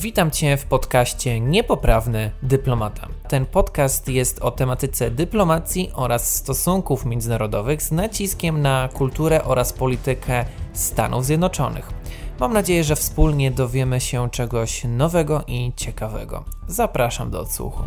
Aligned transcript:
Witam 0.00 0.30
Cię 0.30 0.56
w 0.56 0.64
podcaście 0.64 1.40
Niepoprawny 1.40 2.32
Dyplomata. 2.42 3.08
Ten 3.28 3.46
podcast 3.46 4.08
jest 4.08 4.38
o 4.38 4.50
tematyce 4.50 5.10
dyplomacji 5.10 5.90
oraz 5.94 6.34
stosunków 6.34 7.04
międzynarodowych 7.04 7.82
z 7.82 7.92
naciskiem 7.92 8.62
na 8.62 8.88
kulturę 8.94 9.44
oraz 9.44 9.72
politykę 9.72 10.44
Stanów 10.72 11.24
Zjednoczonych. 11.24 11.90
Mam 12.38 12.52
nadzieję, 12.52 12.84
że 12.84 12.96
wspólnie 12.96 13.50
dowiemy 13.50 14.00
się 14.00 14.30
czegoś 14.30 14.84
nowego 14.84 15.44
i 15.46 15.72
ciekawego. 15.76 16.44
Zapraszam 16.68 17.30
do 17.30 17.40
odsłuchu. 17.40 17.82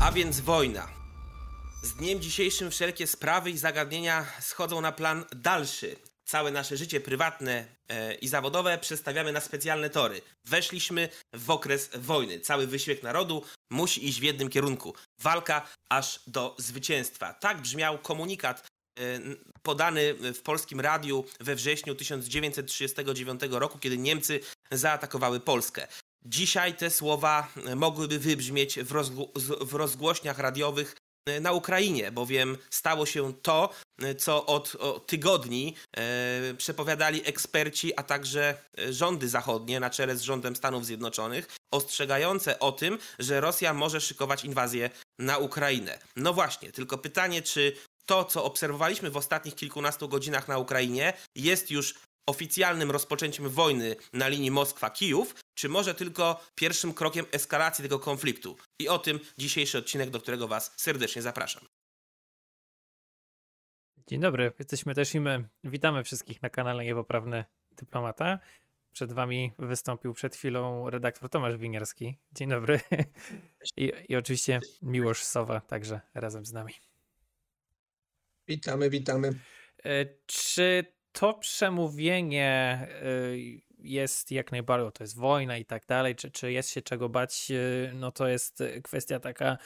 A 0.00 0.12
więc 0.12 0.40
wojna. 0.40 0.86
Z 1.82 1.92
dniem 1.92 2.20
dzisiejszym 2.20 2.70
wszelkie 2.70 3.06
sprawy 3.06 3.50
i 3.50 3.58
zagadnienia 3.58 4.24
schodzą 4.40 4.80
na 4.80 4.92
plan 4.92 5.24
dalszy. 5.36 5.96
Całe 6.28 6.50
nasze 6.50 6.76
życie 6.76 7.00
prywatne 7.00 7.66
e, 7.88 8.14
i 8.14 8.28
zawodowe 8.28 8.78
przestawiamy 8.78 9.32
na 9.32 9.40
specjalne 9.40 9.90
tory. 9.90 10.20
Weszliśmy 10.44 11.08
w 11.32 11.50
okres 11.50 11.90
wojny. 11.94 12.40
Cały 12.40 12.66
wysiłek 12.66 13.02
narodu 13.02 13.42
musi 13.70 14.08
iść 14.08 14.20
w 14.20 14.22
jednym 14.22 14.48
kierunku. 14.48 14.94
Walka 15.20 15.68
aż 15.90 16.20
do 16.26 16.56
zwycięstwa. 16.58 17.32
Tak 17.32 17.60
brzmiał 17.60 17.98
komunikat 17.98 18.66
e, 19.00 19.20
podany 19.62 20.14
w 20.14 20.42
polskim 20.42 20.80
radiu 20.80 21.24
we 21.40 21.54
wrześniu 21.54 21.94
1939 21.94 23.40
roku, 23.50 23.78
kiedy 23.78 23.98
Niemcy 23.98 24.40
zaatakowały 24.70 25.40
Polskę. 25.40 25.86
Dzisiaj 26.24 26.74
te 26.74 26.90
słowa 26.90 27.52
mogłyby 27.76 28.18
wybrzmieć 28.18 28.78
w, 28.78 28.92
rozgło 28.92 29.28
w 29.60 29.74
rozgłośniach 29.74 30.38
radiowych 30.38 30.94
E, 30.94 30.97
na 31.40 31.52
Ukrainie, 31.52 32.12
bowiem 32.12 32.58
stało 32.70 33.06
się 33.06 33.32
to, 33.42 33.70
e, 34.02 34.14
co 34.14 34.46
od 34.46 34.76
tygodni 35.06 35.74
e, 35.96 36.54
przepowiadali 36.54 37.22
eksperci, 37.24 37.96
a 37.96 38.02
także 38.02 38.54
e, 38.78 38.92
rządy 38.92 39.28
zachodnie 39.28 39.80
na 39.80 39.90
czele 39.90 40.16
z 40.16 40.22
rządem 40.22 40.56
Stanów 40.56 40.86
Zjednoczonych, 40.86 41.48
ostrzegające 41.72 42.58
o 42.58 42.72
tym, 42.72 42.98
że 43.18 43.40
Rosja 43.40 43.74
może 43.74 44.00
szykować 44.00 44.44
inwazję 44.44 44.90
na 45.18 45.38
Ukrainę. 45.38 45.98
No 46.16 46.32
właśnie, 46.32 46.72
tylko 46.72 46.98
pytanie, 46.98 47.42
czy 47.42 47.72
to, 48.06 48.24
co 48.24 48.44
obserwowaliśmy 48.44 49.10
w 49.10 49.16
ostatnich 49.16 49.54
kilkunastu 49.54 50.08
godzinach 50.08 50.48
na 50.48 50.58
Ukrainie, 50.58 51.12
jest 51.34 51.70
już 51.70 51.94
oficjalnym 52.28 52.90
rozpoczęciem 52.90 53.48
wojny 53.48 53.96
na 54.12 54.28
linii 54.28 54.50
Moskwa-Kijów, 54.50 55.34
czy 55.58 55.68
może 55.68 55.94
tylko 55.94 56.40
pierwszym 56.54 56.94
krokiem 56.94 57.26
eskalacji 57.32 57.82
tego 57.82 57.98
konfliktu. 57.98 58.56
I 58.78 58.88
o 58.88 58.98
tym 58.98 59.20
dzisiejszy 59.38 59.78
odcinek, 59.78 60.10
do 60.10 60.20
którego 60.20 60.48
Was 60.48 60.72
serdecznie 60.76 61.22
zapraszam. 61.22 61.64
Dzień 64.06 64.20
dobry, 64.20 64.52
jesteśmy 64.58 64.94
też 64.94 65.14
i 65.14 65.20
my. 65.20 65.48
Witamy 65.64 66.04
wszystkich 66.04 66.42
na 66.42 66.50
kanale 66.50 66.84
Niepoprawny 66.84 67.44
Dyplomata. 67.72 68.38
Przed 68.92 69.12
Wami 69.12 69.52
wystąpił 69.58 70.14
przed 70.14 70.36
chwilą 70.36 70.90
redaktor 70.90 71.30
Tomasz 71.30 71.56
Winiarski. 71.56 72.18
Dzień 72.32 72.48
dobry. 72.48 72.80
I, 73.76 73.92
I 74.08 74.16
oczywiście 74.16 74.60
Miłosz 74.82 75.24
Sowa 75.24 75.60
także 75.60 76.00
razem 76.14 76.46
z 76.46 76.52
nami. 76.52 76.74
Witamy, 78.48 78.90
witamy. 78.90 79.34
E, 79.84 80.06
czy 80.26 80.84
to 81.12 81.34
przemówienie 81.34 82.86
y, 83.02 83.67
jest 83.78 84.30
jak 84.30 84.52
najbardziej, 84.52 84.92
to 84.92 85.04
jest 85.04 85.16
wojna 85.16 85.56
i 85.56 85.64
tak 85.64 85.86
dalej, 85.86 86.16
czy, 86.16 86.30
czy 86.30 86.52
jest 86.52 86.70
się 86.70 86.82
czego 86.82 87.08
bać, 87.08 87.50
y, 87.50 87.92
no 87.94 88.12
to 88.12 88.28
jest 88.28 88.62
kwestia 88.82 89.20
taka, 89.20 89.58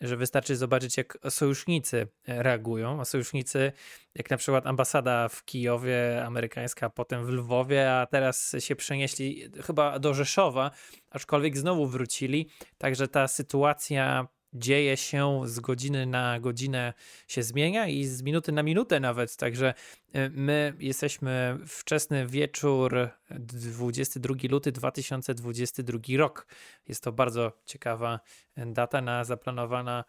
że 0.00 0.16
wystarczy 0.16 0.56
zobaczyć, 0.56 0.96
jak 0.96 1.18
sojusznicy 1.28 2.08
reagują. 2.26 3.00
A 3.00 3.04
sojusznicy, 3.04 3.72
jak 4.14 4.30
na 4.30 4.36
przykład 4.36 4.66
ambasada 4.66 5.28
w 5.28 5.44
Kijowie 5.44 6.24
amerykańska, 6.24 6.90
potem 6.90 7.26
w 7.26 7.28
Lwowie, 7.28 7.92
a 7.92 8.06
teraz 8.06 8.56
się 8.58 8.76
przenieśli 8.76 9.50
chyba 9.66 9.98
do 9.98 10.14
Rzeszowa, 10.14 10.70
aczkolwiek 11.10 11.58
znowu 11.58 11.86
wrócili. 11.86 12.48
Także 12.78 13.08
ta 13.08 13.28
sytuacja 13.28 14.28
dzieje 14.54 14.96
się 14.96 15.42
z 15.44 15.60
godziny 15.60 16.06
na 16.06 16.40
godzinę 16.40 16.92
się 17.28 17.42
zmienia 17.42 17.86
i 17.88 18.04
z 18.04 18.22
minuty 18.22 18.52
na 18.52 18.62
minutę 18.62 19.00
nawet. 19.00 19.36
Także 19.36 19.74
y, 20.16 20.30
my 20.30 20.74
jesteśmy 20.78 21.58
wczesny 21.66 22.26
wieczór 22.26 23.08
22 23.30 24.34
luty 24.50 24.72
2022 24.72 25.98
rok. 26.16 26.46
Jest 26.88 27.04
to 27.04 27.12
bardzo 27.12 27.52
ciekawa 27.64 28.20
data 28.56 29.00
na 29.00 29.24
zaplanowana 29.24 30.04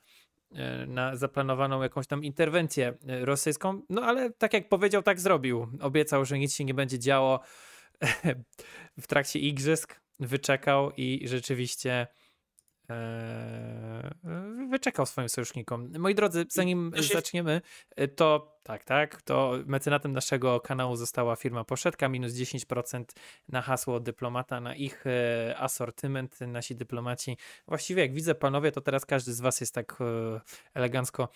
y, 0.52 0.56
na 0.88 1.16
zaplanowaną 1.16 1.82
jakąś 1.82 2.08
tam 2.08 2.24
interwencję 2.24 2.94
rosyjską. 3.22 3.82
No 3.90 4.02
ale 4.02 4.30
tak 4.30 4.54
jak 4.54 4.70
powiedział, 4.70 5.04
tak 5.04 5.20
zrobił. 5.20 5.68
Obiecał, 5.82 6.26
że 6.26 6.40
nic 6.40 6.56
się 6.56 6.66
nie 6.66 6.74
będzie 6.74 7.00
działo 7.00 7.40
w 9.02 9.08
trakcie 9.08 9.40
igrzysk. 9.40 10.00
Wyczekał 10.20 10.92
i 10.98 11.28
rzeczywiście 11.28 12.08
wyczekał 14.70 15.06
swoim 15.06 15.30
sojusznikom. 15.30 15.92
Moi 16.00 16.16
drodzy, 16.16 16.46
zanim 16.50 16.92
zaczniemy, 17.14 17.62
e, 17.96 18.08
to 18.08 18.60
tak, 18.64 18.84
tak, 18.84 19.22
to 19.22 19.54
mecenatem 19.66 20.14
naszego 20.14 20.60
kanału 20.60 20.96
została 20.96 21.36
firma 21.36 21.64
Poszetka, 21.64 22.10
minus 22.10 22.34
10% 22.34 23.04
na 23.48 23.62
hasło 23.62 24.00
dyplomata, 24.00 24.60
na 24.60 24.76
ich 24.76 25.08
e, 25.08 25.56
asortyment, 25.58 26.40
nasi 26.42 26.76
dyplomaci. 26.76 27.38
Właściwie 27.68 28.02
jak 28.02 28.14
widzę 28.14 28.36
panowie, 28.36 28.72
to 28.72 28.82
teraz 28.82 29.06
każdy 29.06 29.34
z 29.34 29.42
was 29.42 29.62
jest 29.62 29.76
tak 29.76 29.98
e, 30.02 30.42
elegancko 30.74 31.30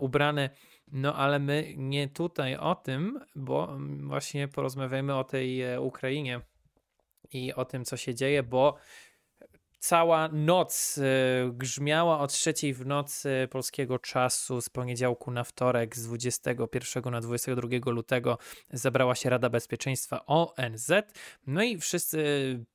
ubrany, 0.00 0.50
no 0.92 1.14
ale 1.14 1.38
my 1.38 1.74
nie 1.76 2.08
tutaj 2.08 2.56
o 2.56 2.74
tym, 2.74 3.20
bo 3.36 3.76
właśnie 4.00 4.48
porozmawiamy 4.48 5.14
o 5.14 5.24
tej 5.24 5.78
Ukrainie 5.78 6.40
i 7.32 7.54
o 7.54 7.64
tym, 7.64 7.84
co 7.84 7.96
się 7.96 8.14
dzieje, 8.14 8.42
bo 8.42 8.76
cała 9.84 10.28
noc 10.28 10.98
e, 10.98 11.02
grzmiała 11.52 12.18
od 12.18 12.32
trzeciej 12.32 12.74
w 12.74 12.86
nocy 12.86 13.48
polskiego 13.50 13.98
czasu 13.98 14.60
z 14.60 14.68
poniedziałku 14.68 15.30
na 15.30 15.44
wtorek 15.44 15.96
z 15.96 16.06
21 16.06 17.12
na 17.12 17.20
22 17.20 17.90
lutego 17.90 18.38
zebrała 18.72 19.14
się 19.14 19.30
Rada 19.30 19.50
Bezpieczeństwa 19.50 20.26
ONZ. 20.26 20.92
No 21.46 21.62
i 21.62 21.78
wszyscy 21.78 22.18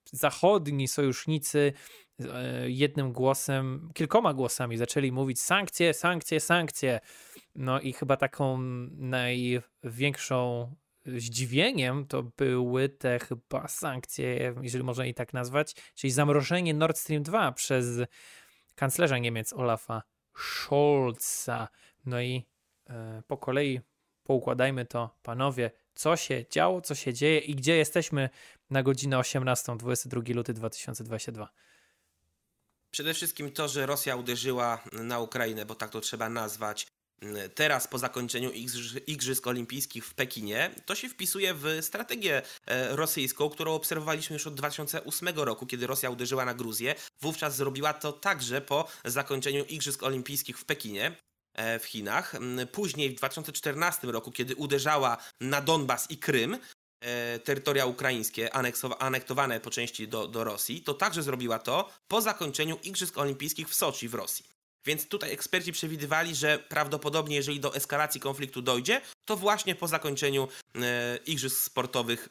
zachodni 0.06 0.88
sojusznicy 0.88 1.74
e, 2.20 2.70
jednym 2.70 3.14
głosem, 3.14 3.90
kilkoma 3.94 4.34
głosami 4.34 4.78
zaczęli 4.78 5.12
mówić 5.12 5.42
sankcje, 5.42 5.94
sankcje, 5.94 6.40
sankcje. 6.40 7.00
No 7.56 7.80
i 7.80 7.94
chyba 7.94 8.18
taką 8.18 8.58
największą 8.98 10.72
zdziwieniem 11.06 12.08
to 12.08 12.24
były 12.24 12.90
te 12.90 13.20
chyba 13.20 13.68
sankcje, 13.68 14.56
jeżeli 14.62 14.84
można 14.84 15.06
je 15.06 15.14
tak 15.14 15.34
nazwać, 15.34 15.76
czyli 15.96 16.12
zamrożenie 16.12 16.74
Nord 16.74 16.98
Stream 16.98 17.24
2 17.24 17.52
przez 17.52 17.88
kanclerza 18.76 19.18
Niemiec 19.18 19.54
Olafa 19.54 20.04
Scholza. 20.38 21.68
No 22.06 22.22
i 22.22 22.46
e, 22.90 23.24
po 23.28 23.38
kolei 23.38 23.80
poukładajmy 24.24 24.86
to, 24.86 25.18
panowie, 25.24 25.72
co 25.96 26.16
się 26.16 26.46
działo, 26.50 26.82
co 26.82 26.96
się 26.96 27.14
dzieje 27.14 27.40
i 27.40 27.56
gdzie 27.56 27.78
jesteśmy 27.78 28.30
na 28.70 28.84
godzinę 28.84 29.18
18, 29.18 29.78
22 29.78 30.22
luty 30.34 30.54
2022. 30.54 31.50
Przede 32.92 33.14
wszystkim 33.14 33.52
to, 33.52 33.68
że 33.68 33.86
Rosja 33.86 34.16
uderzyła 34.16 34.84
na 34.92 35.20
Ukrainę, 35.20 35.66
bo 35.66 35.76
tak 35.76 35.90
to 35.90 36.02
trzeba 36.02 36.30
nazwać, 36.30 36.88
teraz 37.56 37.88
po 37.88 37.98
zakończeniu 37.98 38.52
Igrzysk 39.08 39.48
Olimpijskich 39.48 40.06
w 40.06 40.14
Pekinie, 40.14 40.72
to 40.86 40.96
się 40.96 41.10
wpisuje 41.10 41.54
w 41.54 41.66
strategię 41.82 42.42
e, 42.66 42.96
rosyjską, 42.96 43.50
którą 43.50 43.74
obserwowaliśmy 43.74 44.34
już 44.34 44.48
od 44.48 44.56
2008 44.56 45.28
roku, 45.36 45.66
kiedy 45.66 45.88
Rosja 45.88 46.10
uderzyła 46.10 46.46
na 46.46 46.54
Gruzję. 46.54 46.96
Wówczas 47.22 47.56
zrobiła 47.56 47.94
to 47.94 48.12
także 48.12 48.62
po 48.62 48.88
zakończeniu 49.06 49.66
Igrzysk 49.66 50.04
Olimpijskich 50.04 50.60
w 50.60 50.66
Pekinie 50.66 51.16
e, 51.54 51.80
w 51.80 51.86
Chinach. 51.86 52.36
Później 52.72 53.10
w 53.10 53.16
2014 53.16 54.08
roku, 54.08 54.32
kiedy 54.32 54.56
uderzała 54.56 55.18
na 55.42 55.62
Donbas 55.62 56.12
i 56.12 56.18
Krym, 56.18 56.58
e, 57.02 57.40
terytoria 57.40 57.86
ukraińskie 57.86 58.50
anektowane 59.00 59.60
po 59.60 59.70
części 59.70 60.08
do, 60.08 60.28
do 60.28 60.44
Rosji, 60.44 60.82
to 60.82 60.94
także 60.94 61.24
zrobiła 61.24 61.60
to 61.60 61.90
po 62.08 62.22
zakończeniu 62.22 62.78
Igrzysk 62.84 63.18
Olimpijskich 63.18 63.70
w 63.70 63.76
Soczi 63.76 64.10
w 64.10 64.14
Rosji. 64.14 64.59
Więc 64.86 65.08
tutaj 65.08 65.32
eksperci 65.32 65.72
przewidywali, 65.72 66.36
że 66.36 66.60
prawdopodobnie, 66.60 67.36
jeżeli 67.36 67.60
do 67.60 67.76
eskalacji 67.76 68.22
konfliktu 68.22 68.62
dojdzie, 68.62 69.02
to 69.26 69.38
właśnie 69.38 69.76
po 69.76 69.88
zakończeniu 69.88 70.48
e, 70.76 71.20
igrzysk 71.26 71.60
sportowych 71.60 72.30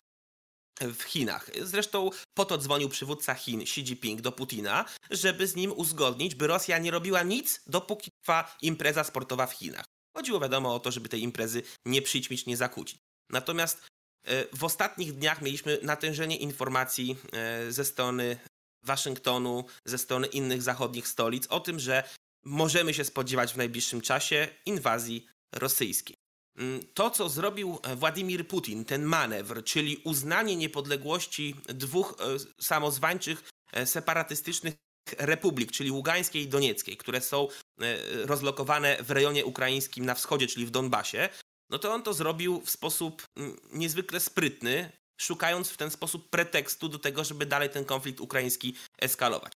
w 0.81 1.03
Chinach. 1.03 1.51
Zresztą 1.63 2.11
po 2.35 2.45
to 2.45 2.59
dzwonił 2.59 2.89
przywódca 2.89 3.35
Chin 3.35 3.61
Xi 3.63 3.81
Jinping 3.81 4.21
do 4.21 4.33
Putina, 4.33 4.85
żeby 5.11 5.47
z 5.47 5.57
nim 5.57 5.73
uzgodnić, 5.73 6.35
by 6.35 6.47
Rosja 6.47 6.79
nie 6.79 6.91
robiła 6.91 7.23
nic, 7.23 7.61
dopóki 7.67 8.11
trwa 8.23 8.57
impreza 8.63 9.05
sportowa 9.05 9.47
w 9.47 9.53
Chinach. 9.53 9.85
Chodziło 10.17 10.41
wiadomo 10.41 10.75
o 10.75 10.81
to, 10.81 10.91
żeby 10.91 11.09
tej 11.09 11.23
imprezy 11.23 11.63
nie 11.87 12.03
przyćmić, 12.03 12.47
nie 12.47 12.57
zakłócić. 12.57 12.99
Natomiast 13.31 13.87
e, 14.25 14.57
w 14.57 14.65
ostatnich 14.65 15.13
dniach 15.13 15.43
mieliśmy 15.43 15.79
natężenie 15.83 16.37
informacji 16.37 17.17
e, 17.33 17.73
ze 17.73 17.85
strony 17.85 18.39
Waszyngtonu, 18.85 19.65
ze 19.85 19.99
strony 19.99 20.27
innych 20.27 20.63
zachodnich 20.63 21.09
stolic 21.09 21.47
o 21.47 21.61
tym, 21.61 21.81
że 21.81 22.05
możemy 22.49 22.95
się 22.95 23.05
spodziewać 23.05 23.53
w 23.53 23.57
najbliższym 23.57 24.01
czasie 24.01 24.49
inwazji 24.67 25.27
rosyjskiej. 25.55 26.17
Mm, 26.59 26.81
to, 26.95 27.11
co 27.11 27.29
zrobił 27.29 27.79
e, 27.83 27.97
Władimir 27.97 28.49
Putin, 28.49 28.85
ten 28.85 29.03
manewr, 29.03 29.65
czyli 29.65 30.01
uznanie 30.05 30.57
niepodległości 30.57 31.55
dwóch 31.69 32.17
e, 32.21 32.25
samozwańczych 32.63 33.51
separatystycznych 33.85 34.75
republik, 35.19 35.73
czyli 35.73 35.91
Ługańskiej 35.91 36.43
i 36.43 36.49
Donieckiej, 36.49 36.97
które 36.97 37.21
są 37.21 37.49
rozlokowane 38.25 38.97
w 39.03 39.11
rejonie 39.11 39.45
ukraińskim 39.45 40.07
na 40.07 40.15
wschodzie, 40.15 40.47
czyli 40.47 40.67
w 40.67 40.71
Donbasie, 40.71 41.29
no 41.71 41.79
to 41.79 41.95
on 41.95 42.03
to 42.03 42.15
zrobił 42.15 42.61
w 42.61 42.71
sposób 42.71 43.23
mm, 43.37 43.57
niezwykle 43.73 44.21
sprytny, 44.21 44.93
szukając 45.21 45.71
w 45.71 45.77
ten 45.77 45.91
sposób 45.91 46.31
pretekstu 46.31 46.89
do 46.89 46.99
tego, 46.99 47.25
żeby 47.25 47.47
dalej 47.47 47.71
ten 47.71 47.85
konflikt 47.85 48.21
ukraiński 48.21 48.75
eskalować. 48.99 49.53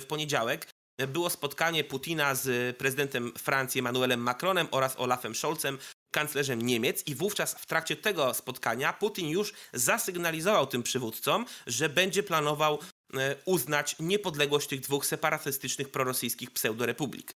w 0.00 0.04
poniedziałek 0.06 0.68
było 1.06 1.30
spotkanie 1.30 1.84
Putina 1.84 2.34
z 2.34 2.76
prezydentem 2.76 3.32
Francji 3.38 3.78
Emmanuelem 3.78 4.20
Macronem 4.20 4.68
oraz 4.70 4.98
Olafem 4.98 5.34
Scholzem, 5.34 5.78
kanclerzem 6.10 6.62
Niemiec 6.62 7.06
i 7.06 7.14
wówczas 7.14 7.54
w 7.54 7.66
trakcie 7.66 7.96
tego 7.96 8.34
spotkania 8.34 8.92
Putin 8.92 9.28
już 9.28 9.52
zasygnalizował 9.72 10.66
tym 10.66 10.82
przywódcom, 10.82 11.46
że 11.66 11.88
będzie 11.88 12.22
planował 12.22 12.78
e, 13.14 13.36
uznać 13.44 13.96
niepodległość 14.00 14.68
tych 14.68 14.80
dwóch 14.80 15.06
separatystycznych 15.06 15.88
prorosyjskich 15.88 16.50
pseudorepublik. 16.50 17.32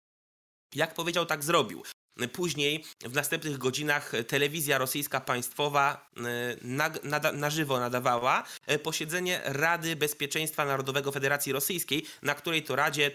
Jak 0.76 0.94
powiedział, 0.94 1.26
tak 1.26 1.44
zrobił. 1.44 1.84
Później, 2.34 2.84
w 3.06 3.14
następnych 3.14 3.58
godzinach, 3.58 4.12
telewizja 4.28 4.78
rosyjska 4.78 5.22
państwowa 5.22 6.10
e, 6.18 6.22
na, 6.62 6.92
na, 7.04 7.32
na, 7.32 7.50
żywo 7.50 7.80
nadawała 7.80 8.44
e, 8.68 8.80
posiedzenie 8.80 9.42
Rady 9.46 9.96
Bezpieczeństwa 9.96 10.66
Narodowego 10.66 11.12
Federacji 11.12 11.54
Rosyjskiej, 11.54 12.06
na 12.22 12.36
której 12.36 12.64
to 12.64 12.76
Radzie 12.76 13.12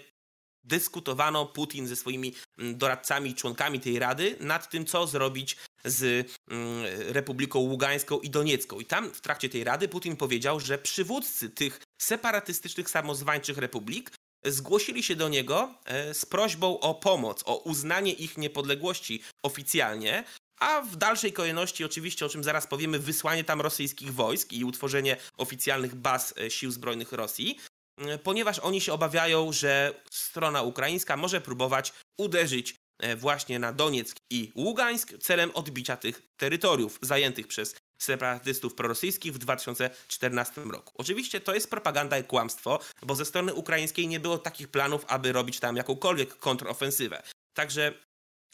dyskutowano 0.65 1.47
Putin 1.47 1.87
ze 1.87 1.97
swoimi 1.97 2.35
mm, 2.59 2.79
doradcami 2.79 3.35
członkami 3.35 3.81
tej 3.81 3.99
rady 3.99 4.37
nad 4.41 4.71
tym, 4.71 4.87
co 4.87 5.07
zrobić 5.07 5.57
z 5.85 6.31
mm, 6.51 6.85
Republiką 7.13 7.59
Ługańską 7.59 8.21
i 8.21 8.31
Doniecką. 8.31 8.81
I 8.81 8.85
tam 8.85 9.11
w 9.11 9.21
trakcie 9.21 9.49
tej 9.49 9.65
rady 9.65 9.89
Putin 9.89 10.17
powiedział, 10.17 10.61
że 10.61 10.79
przywódcy 10.79 11.51
tych 11.51 11.81
separatystycznych, 12.03 12.91
samozwańczych 12.91 13.59
republik 13.59 14.11
zgłosili 14.45 15.03
się 15.03 15.17
do 15.17 15.29
niego 15.29 15.75
e, 15.85 16.15
z 16.15 16.27
prośbą 16.27 16.81
o 16.81 16.95
pomoc, 16.95 17.43
o 17.47 17.57
uznanie 17.57 18.13
ich 18.13 18.39
niepodległości 18.39 19.23
oficjalnie, 19.43 20.25
a 20.61 20.83
w 20.83 20.97
dalszej 20.97 21.33
kolejności, 21.33 21.85
oczywiście, 21.85 22.27
o 22.27 22.29
czym 22.29 22.45
zaraz 22.45 22.67
powiemy, 22.67 22.99
wysłanie 22.99 23.45
tam 23.45 23.61
rosyjskich 23.61 24.15
wojsk 24.15 24.53
i 24.53 24.65
utworzenie 24.65 25.17
oficjalnych 25.37 25.95
baz 25.95 26.35
e, 26.39 26.51
sił 26.51 26.71
zbrojnych 26.71 27.13
Rosji. 27.13 27.59
E, 27.99 28.19
ponieważ 28.19 28.59
oni 28.59 28.81
się 28.81 28.93
obawiają, 28.93 29.53
że 29.53 29.95
strona 30.11 30.63
ukraińska 30.63 31.17
może 31.17 31.41
próbować 31.41 31.93
uderzyć 32.19 32.75
e, 32.99 33.17
właśnie 33.17 33.59
na 33.59 33.73
Donieck 33.73 34.17
i 34.31 34.53
Ługańsk 34.57 35.19
celem 35.19 35.51
odbicia 35.51 35.97
tych 35.97 36.23
terytoriów 36.37 36.99
zajętych 37.03 37.47
przez 37.47 37.75
separatystów 37.99 38.75
prorosyjskich 38.75 39.33
w 39.33 39.39
2014 39.39 40.61
roku. 40.61 40.93
Oczywiście 40.97 41.41
to 41.41 41.55
jest 41.55 41.71
propaganda 41.71 42.19
i 42.19 42.25
kłamstwo, 42.25 42.81
bo 43.03 43.15
ze 43.15 43.25
strony 43.25 43.55
ukraińskiej 43.55 44.09
nie 44.09 44.21
było 44.21 44.39
takich 44.39 44.69
planów, 44.69 45.05
aby 45.09 45.33
robić 45.33 45.61
tam 45.61 45.77
jakąkolwiek 45.77 46.39
kontrofensywę. 46.39 47.23
Także 47.55 47.93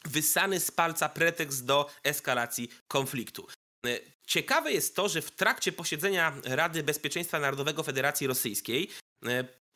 wysany 0.04 0.60
z 0.60 0.70
palca 0.70 1.08
pretekst 1.08 1.64
do 1.64 1.90
eskalacji 2.04 2.69
konfliktu. 2.88 3.46
E, 3.87 3.98
ciekawe 4.26 4.72
jest 4.72 4.96
to, 4.96 5.08
że 5.08 5.22
w 5.22 5.31
trakcie 5.31 5.72
posiedzenia 5.72 6.32
Rady 6.44 6.82
Bezpieczeństwa 6.82 7.40
Narodowego 7.40 7.82
Federacji 7.82 8.26
Rosyjskiej 8.26 8.90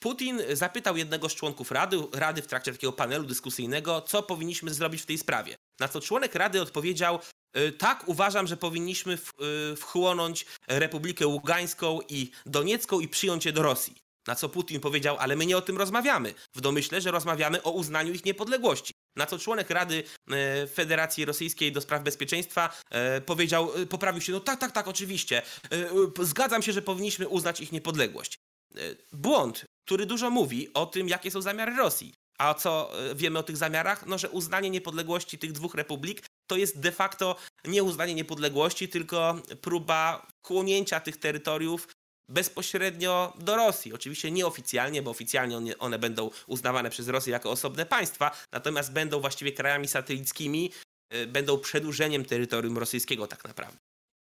Putin 0.05 0.43
zapytał 0.53 0.97
jednego 0.97 1.29
z 1.29 1.35
członków 1.35 1.71
rady, 1.71 1.97
rady 2.13 2.43
w 2.43 2.47
trakcie 2.47 2.73
takiego 2.73 2.93
panelu 2.93 3.25
dyskusyjnego, 3.25 4.01
co 4.01 4.23
powinniśmy 4.23 4.75
zrobić 4.75 5.03
w 5.03 5.07
tej 5.07 5.19
sprawie. 5.19 5.57
Na 5.81 5.89
co 5.89 6.01
członek 6.01 6.35
rady 6.35 6.63
odpowiedział: 6.63 7.19
e, 7.53 7.73
Tak, 7.73 8.09
uważam, 8.09 8.47
że 8.47 8.57
powinniśmy 8.57 9.15
e, 9.15 9.77
wchłonąć 9.77 10.47
Republikę 10.69 11.27
Ługańską 11.27 12.01
i 12.09 12.31
Doniecką 12.47 13.01
i 13.01 13.09
przyjąć 13.09 13.47
je 13.47 13.53
do 13.53 13.63
Rosji. 13.63 13.95
Na 14.27 14.35
co 14.35 14.49
Putin 14.49 14.81
powiedział: 14.81 15.17
Ale 15.19 15.37
my 15.37 15.47
nie 15.47 15.57
o 15.57 15.63
tym 15.63 15.79
rozmawiamy. 15.79 16.35
W 16.55 16.61
domyśle, 16.61 17.01
że 17.01 17.11
rozmawiamy 17.11 17.63
o 17.63 17.71
uznaniu 17.71 18.13
ich 18.13 18.25
niepodległości. 18.25 18.95
Na 19.17 19.27
co 19.27 19.39
członek 19.39 19.71
Rady 19.71 20.05
Federacji 20.75 21.25
Rosyjskiej 21.25 21.73
do 21.73 21.81
Spraw 21.81 22.03
Bezpieczeństwa 22.03 22.83
powiedział, 23.27 23.71
poprawił 23.91 24.21
się: 24.21 24.33
No 24.33 24.41
tak, 24.41 24.61
tak, 24.61 24.73
tak, 24.73 24.89
oczywiście. 24.89 25.43
Zgadzam 26.21 26.63
się, 26.63 26.73
że 26.73 26.83
powinniśmy 26.83 27.29
uznać 27.29 27.61
ich 27.61 27.73
niepodległość. 27.73 28.39
E, 28.77 28.81
błąd, 29.13 29.65
który 29.87 30.07
dużo 30.07 30.31
mówi 30.31 30.73
o 30.75 30.87
tym, 30.87 31.09
jakie 31.09 31.31
są 31.31 31.43
zamiary 31.43 31.77
Rosji. 31.77 32.15
A 32.39 32.55
co 32.55 32.91
e, 33.11 33.15
wiemy 33.15 33.39
o 33.39 33.43
tych 33.43 33.57
zamiarach? 33.57 34.07
No, 34.07 34.19
że 34.19 34.31
uznanie 34.31 34.71
niepodległości 34.71 35.39
tych 35.39 35.53
dwóch 35.53 35.75
republik 35.75 36.23
to 36.47 36.57
jest 36.57 36.81
de 36.81 36.93
facto 36.93 37.37
nie 37.65 37.83
uznanie 37.83 38.15
niepodległości, 38.15 38.89
tylko 38.89 39.39
próba 39.61 40.27
kłonięcia 40.43 41.01
tych 41.01 41.17
terytoriów 41.17 41.89
bezpośrednio 42.29 43.33
do 43.39 43.57
Rosji. 43.57 43.93
Oczywiście 43.93 44.31
nieoficjalnie, 44.31 45.03
bo 45.03 45.11
oficjalnie 45.11 45.79
one 45.79 45.99
będą 45.99 46.31
uznawane 46.47 46.91
przez 46.91 47.09
Rosję 47.09 47.33
jako 47.33 47.51
osobne 47.51 47.87
państwa, 47.87 48.31
natomiast 48.53 48.93
będą 48.93 49.21
właściwie 49.21 49.53
krajami 49.53 49.89
satelickimi, 49.89 50.73
e, 51.11 51.27
będą 51.27 51.59
przedłużeniem 51.59 52.25
terytorium 52.25 52.79
rosyjskiego 52.79 53.27
tak 53.27 53.45
naprawdę. 53.45 53.84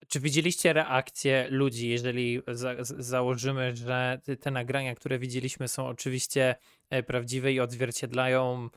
Czy 0.09 0.21
widzieliście 0.21 0.73
reakcję 0.73 1.47
ludzi, 1.51 1.89
jeżeli 1.89 2.43
za 2.49 2.75
założymy, 2.81 3.77
że 3.77 4.21
te 4.41 4.51
nagrania, 4.51 4.95
które 4.95 5.19
widzieliśmy, 5.19 5.69
są 5.69 5.87
oczywiście 5.87 6.57
e, 6.91 7.03
prawdziwe 7.03 7.53
i 7.53 7.61
odzwierciedlają 7.61 8.71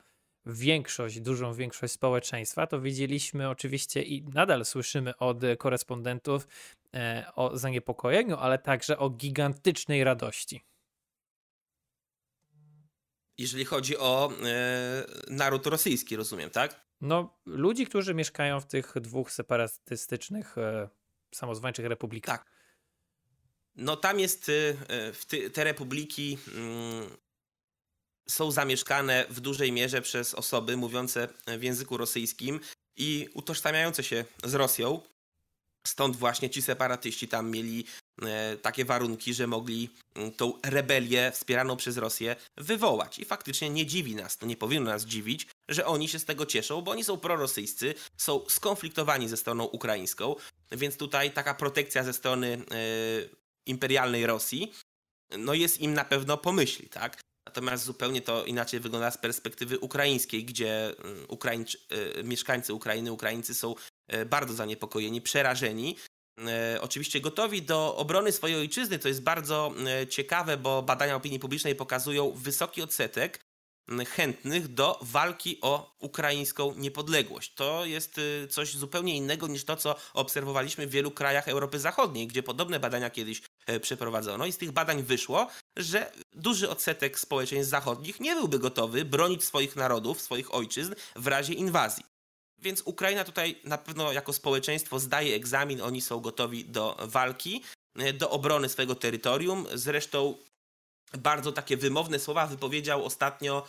większość, 0.45 1.21
dużą 1.21 1.53
większość 1.53 1.93
społeczeństwa, 1.93 2.67
to 2.67 2.81
widzieliśmy 2.81 3.49
oczywiście 3.49 4.01
i 4.01 4.23
nadal 4.23 4.65
słyszymy 4.65 5.17
od 5.17 5.41
korespondentów 5.57 6.47
e, 6.93 7.25
o 7.35 7.57
zaniepokojeniu, 7.57 8.37
ale 8.37 8.57
także 8.57 8.97
o 8.97 9.09
gigantycznej 9.09 10.03
radości. 10.03 10.61
Jeżeli 13.37 13.65
chodzi 13.65 13.97
o 13.97 14.31
e, 14.45 15.05
naród 15.29 15.67
rosyjski, 15.67 16.15
rozumiem, 16.15 16.49
tak? 16.49 16.89
No, 17.01 17.39
ludzi, 17.45 17.85
którzy 17.85 18.13
mieszkają 18.13 18.59
w 18.59 18.65
tych 18.65 18.93
dwóch 19.01 19.31
separatystycznych 19.31 20.55
samozwańczych 21.35 21.85
republikach. 21.85 22.39
Tak. 22.39 22.59
No 23.75 23.97
tam 23.97 24.19
jest, 24.19 24.49
y, 24.49 24.77
y, 25.33 25.49
te 25.49 25.63
republiki 25.63 26.37
mm, 26.55 27.17
są 28.29 28.51
zamieszkane 28.51 29.25
w 29.29 29.39
dużej 29.39 29.71
mierze 29.71 30.01
przez 30.01 30.33
osoby 30.33 30.77
mówiące 30.77 31.27
w 31.47 31.63
języku 31.63 31.97
rosyjskim 31.97 32.59
i 32.97 33.29
utożsamiające 33.33 34.03
się 34.03 34.25
z 34.43 34.53
Rosją. 34.53 35.01
Stąd 35.87 36.15
właśnie 36.15 36.49
ci 36.49 36.61
separatyści 36.61 37.27
tam 37.27 37.51
mieli 37.51 37.85
e, 38.21 38.57
takie 38.57 38.85
warunki, 38.85 39.33
że 39.33 39.47
mogli 39.47 39.89
mm, 40.15 40.31
tą 40.31 40.53
rebelię 40.63 41.31
wspieraną 41.31 41.77
przez 41.77 41.97
Rosję 41.97 42.35
wywołać. 42.57 43.19
I 43.19 43.25
faktycznie 43.25 43.69
nie 43.69 43.85
dziwi 43.85 44.15
nas, 44.15 44.37
to 44.37 44.45
nie 44.45 44.57
powinno 44.57 44.91
nas 44.91 45.05
dziwić, 45.05 45.47
że 45.69 45.85
oni 45.85 46.07
się 46.07 46.19
z 46.19 46.25
tego 46.25 46.45
cieszą, 46.45 46.81
bo 46.81 46.91
oni 46.91 47.03
są 47.03 47.17
prorosyjscy, 47.17 47.93
są 48.17 48.45
skonfliktowani 48.49 49.29
ze 49.29 49.37
stroną 49.37 49.63
ukraińską, 49.63 50.35
więc 50.71 50.97
tutaj 50.97 51.31
taka 51.31 51.53
protekcja 51.53 52.03
ze 52.03 52.13
strony 52.13 52.47
e, 52.53 52.59
imperialnej 53.65 54.25
Rosji 54.25 54.73
no 55.37 55.53
jest 55.53 55.81
im 55.81 55.93
na 55.93 56.05
pewno 56.05 56.37
pomyśli, 56.37 56.89
tak? 56.89 57.21
Natomiast 57.45 57.83
zupełnie 57.83 58.21
to 58.21 58.45
inaczej 58.45 58.79
wygląda 58.79 59.11
z 59.11 59.17
perspektywy 59.17 59.79
ukraińskiej, 59.79 60.45
gdzie 60.45 60.97
mm, 60.99 61.25
Ukraińczy, 61.27 61.77
e, 61.89 62.23
mieszkańcy 62.23 62.73
Ukrainy, 62.73 63.11
Ukraińcy 63.11 63.55
są 63.55 63.75
e, 64.07 64.25
bardzo 64.25 64.53
zaniepokojeni, 64.53 65.21
przerażeni. 65.21 65.95
Oczywiście 66.81 67.21
gotowi 67.21 67.61
do 67.61 67.95
obrony 67.95 68.31
swojej 68.31 68.57
ojczyzny, 68.57 68.99
to 68.99 69.07
jest 69.07 69.21
bardzo 69.21 69.73
ciekawe, 70.09 70.57
bo 70.57 70.81
badania 70.81 71.15
opinii 71.15 71.39
publicznej 71.39 71.75
pokazują 71.75 72.31
wysoki 72.31 72.81
odsetek 72.81 73.39
chętnych 74.05 74.67
do 74.67 74.99
walki 75.01 75.57
o 75.61 75.95
ukraińską 75.99 76.73
niepodległość. 76.75 77.53
To 77.53 77.85
jest 77.85 78.17
y, 78.17 78.47
coś 78.47 78.75
zupełnie 78.75 79.15
innego 79.17 79.47
niż 79.47 79.65
to, 79.65 79.75
co 79.75 79.95
obserwowaliśmy 80.13 80.87
w 80.87 80.91
wielu 80.91 81.11
krajach 81.11 81.47
Europy 81.47 81.79
Zachodniej, 81.79 82.27
gdzie 82.27 82.43
podobne 82.43 82.79
badania 82.79 83.09
kiedyś 83.09 83.41
e, 83.65 83.79
przeprowadzono 83.79 84.45
i 84.45 84.51
z 84.51 84.57
tych 84.57 84.71
badań 84.71 85.03
wyszło, 85.03 85.47
że 85.77 86.11
duży 86.33 86.69
odsetek 86.69 87.19
społeczeństw 87.19 87.71
zachodnich 87.71 88.19
nie 88.19 88.35
byłby 88.35 88.59
gotowy 88.59 89.05
bronić 89.05 89.43
swoich 89.43 89.75
narodów, 89.75 90.21
swoich 90.21 90.53
ojczyzn 90.53 90.95
w 91.15 91.27
razie 91.27 91.53
inwazji. 91.53 92.03
Więc 92.61 92.81
Ukraina 92.85 93.23
tutaj 93.23 93.61
na 93.63 93.77
pewno 93.77 94.11
jako 94.11 94.33
społeczeństwo 94.33 94.99
zdaje 94.99 95.35
egzamin, 95.35 95.81
oni 95.81 96.01
są 96.01 96.19
gotowi 96.19 96.65
do 96.65 96.97
walki, 96.99 97.63
e, 97.95 98.13
do 98.13 98.29
obrony 98.29 98.69
swojego 98.69 98.95
terytorium. 98.95 99.65
Zresztą 99.73 100.37
bardzo 101.17 101.51
takie 101.51 101.77
wymowne 101.77 102.19
słowa 102.19 102.47
wypowiedział 102.47 103.05
ostatnio 103.05 103.67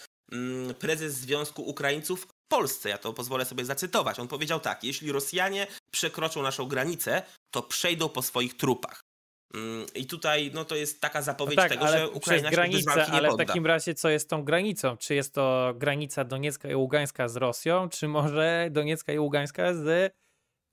prezes 0.79 1.15
Związku 1.15 1.63
Ukraińców 1.63 2.23
w 2.23 2.49
Polsce. 2.49 2.89
Ja 2.89 2.99
to 2.99 3.13
pozwolę 3.13 3.45
sobie 3.45 3.65
zacytować. 3.65 4.19
On 4.19 4.29
powiedział 4.29 4.61
tak: 4.61 4.85
Jeśli 4.85 5.13
Rosjanie 5.13 5.67
przekroczą 5.91 6.43
naszą 6.43 6.67
granicę, 6.67 7.23
to 7.51 7.63
przejdą 7.63 8.09
po 8.09 8.23
swoich 8.23 8.57
trupach. 8.57 9.01
Mm, 9.55 9.87
I 9.95 10.07
tutaj 10.07 10.51
no, 10.55 10.65
to 10.65 10.77
jest 10.77 11.01
taka 11.01 11.23
zapowiedź 11.23 11.57
no 11.57 11.63
tak, 11.63 11.73
tego, 11.73 11.87
że 11.89 12.11
Ukraina 12.11 12.51
granicę, 12.51 12.79
się 12.79 12.85
bez 12.85 12.95
walki 12.95 13.13
nie 13.13 13.19
Ale 13.19 13.31
w 13.31 13.37
takim 13.37 13.67
razie 13.67 13.95
co 13.95 14.09
jest 14.09 14.31
tą 14.31 14.45
granicą? 14.45 14.97
Czy 14.97 15.15
jest 15.15 15.35
to 15.35 15.75
granica 15.77 16.25
Doniecka 16.25 16.71
i 16.71 16.75
Ługańska 16.75 17.29
z 17.29 17.37
Rosją, 17.37 17.89
czy 17.89 18.09
może 18.09 18.69
Doniecka 18.71 19.13
i 19.13 19.19
Ługańska 19.19 19.75
z 19.75 20.15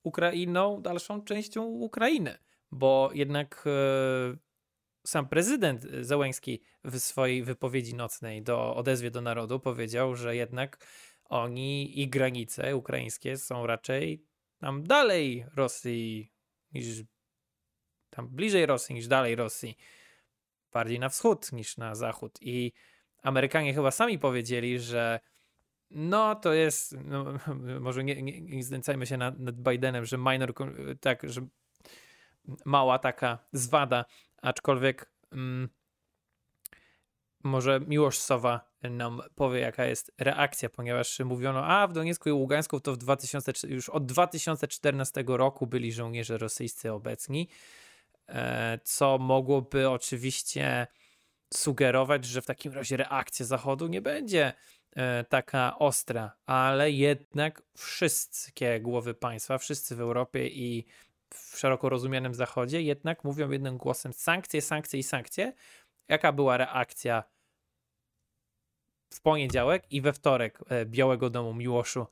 Ukrainą, 0.03 0.81
dalszą 0.81 1.23
częścią 1.23 1.63
Ukrainy? 1.63 2.37
Bo 2.71 3.09
jednak 3.13 3.65
sam 5.07 5.27
prezydent 5.27 5.87
Załęski 6.01 6.61
w 6.83 6.99
swojej 6.99 7.43
wypowiedzi 7.43 7.95
nocnej 7.95 8.43
do 8.43 8.75
odezwie 8.75 9.11
do 9.11 9.21
narodu 9.21 9.59
powiedział, 9.59 10.15
że 10.15 10.35
jednak 10.35 10.87
oni 11.25 12.01
i 12.01 12.09
granice 12.09 12.75
ukraińskie 12.75 13.37
są 13.37 13.67
raczej 13.67 14.23
tam 14.59 14.83
dalej 14.83 15.45
Rosji 15.55 16.31
niż 16.73 17.03
tam 18.09 18.27
bliżej 18.27 18.65
Rosji 18.65 18.95
niż 18.95 19.07
dalej 19.07 19.35
Rosji. 19.35 19.77
Bardziej 20.73 20.99
na 20.99 21.09
wschód 21.09 21.51
niż 21.51 21.77
na 21.77 21.95
zachód. 21.95 22.37
I 22.41 22.73
Amerykanie 23.23 23.73
chyba 23.73 23.91
sami 23.91 24.19
powiedzieli, 24.19 24.79
że 24.79 25.19
no 25.89 26.35
to 26.35 26.53
jest, 26.53 26.95
no, 27.05 27.25
może 27.79 28.03
nie, 28.03 28.21
nie, 28.21 28.41
nie 28.41 28.63
znęcajmy 28.63 29.05
się 29.05 29.17
nad, 29.17 29.39
nad 29.39 29.55
Bidenem, 29.55 30.05
że 30.05 30.17
minor, 30.17 30.53
tak, 31.01 31.29
że 31.29 31.47
mała 32.65 32.99
taka 32.99 33.39
zwada, 33.51 34.05
aczkolwiek 34.41 35.12
mm, 35.32 35.70
może 37.44 37.79
Miłosz 37.79 38.17
Sowa 38.17 38.72
nam 38.84 39.22
powie, 39.36 39.60
jaka 39.60 39.86
jest 39.86 40.12
reakcja, 40.17 40.70
ponieważ 40.70 41.20
mówiono, 41.20 41.65
a 41.65 41.88
w 41.88 41.94
Doniecku 41.94 42.29
i 42.29 42.32
Ługańsku 42.32 42.79
to 42.79 42.94
w 42.94 42.98
2000, 42.98 43.51
już 43.67 43.89
od 43.89 44.06
2014 44.06 45.24
roku 45.27 45.67
byli 45.67 45.91
żołnierze 45.91 46.38
rosyjscy 46.38 46.94
obecni, 46.94 47.50
e, 48.27 48.79
co 48.84 49.17
mogłoby 49.17 49.89
oczywiście 49.89 50.88
sugerować, 51.53 52.25
że 52.25 52.41
w 52.41 52.46
takim 52.46 52.74
razie 52.74 52.98
reakcja 52.98 53.46
Zachodu 53.46 53.88
nie 53.88 54.01
będzie 54.01 54.53
e, 54.96 55.24
taka 55.24 55.79
ostra, 55.79 56.32
ale 56.46 56.91
jednak 56.91 57.62
wszystkie 57.77 58.79
głowy 58.79 59.13
państwa, 59.13 59.58
wszyscy 59.58 59.96
w 59.96 60.01
Europie 60.01 60.48
i 60.48 60.86
w 61.34 61.60
szeroko 61.60 61.89
rozumianym 61.89 62.34
Zachodzie 62.34 62.81
jednak 62.81 63.24
mówią 63.24 63.51
jednym 63.51 63.77
głosem 63.77 64.13
sankcje, 64.13 64.62
sankcje 64.62 65.00
i 65.00 65.03
sankcje. 65.03 65.53
Jaka 66.07 66.31
była 66.31 66.57
reakcja 66.57 67.24
w 69.13 69.22
poniedziałek 69.22 69.91
i 69.91 70.01
we 70.01 70.13
wtorek 70.13 70.60
e, 70.69 70.86
Białego 70.86 71.29
Domu 71.29 71.53
Miłoszu? 71.53 72.07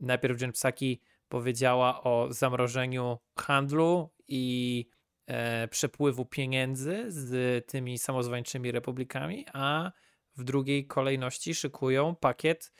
Najpierw 0.00 0.40
Jen 0.40 0.52
Psaki 0.52 1.00
powiedziała 1.28 2.02
o 2.02 2.26
zamrożeniu 2.30 3.18
handlu 3.38 4.10
i 4.28 4.86
e, 5.26 5.68
przepływu 5.68 6.24
pieniędzy 6.24 7.04
z 7.08 7.66
tymi 7.66 7.98
samozwańczymi 7.98 8.72
republikami, 8.72 9.46
a 9.52 9.92
w 10.36 10.44
drugiej 10.44 10.86
kolejności 10.86 11.54
szykują 11.54 12.16
pakiet 12.16 12.72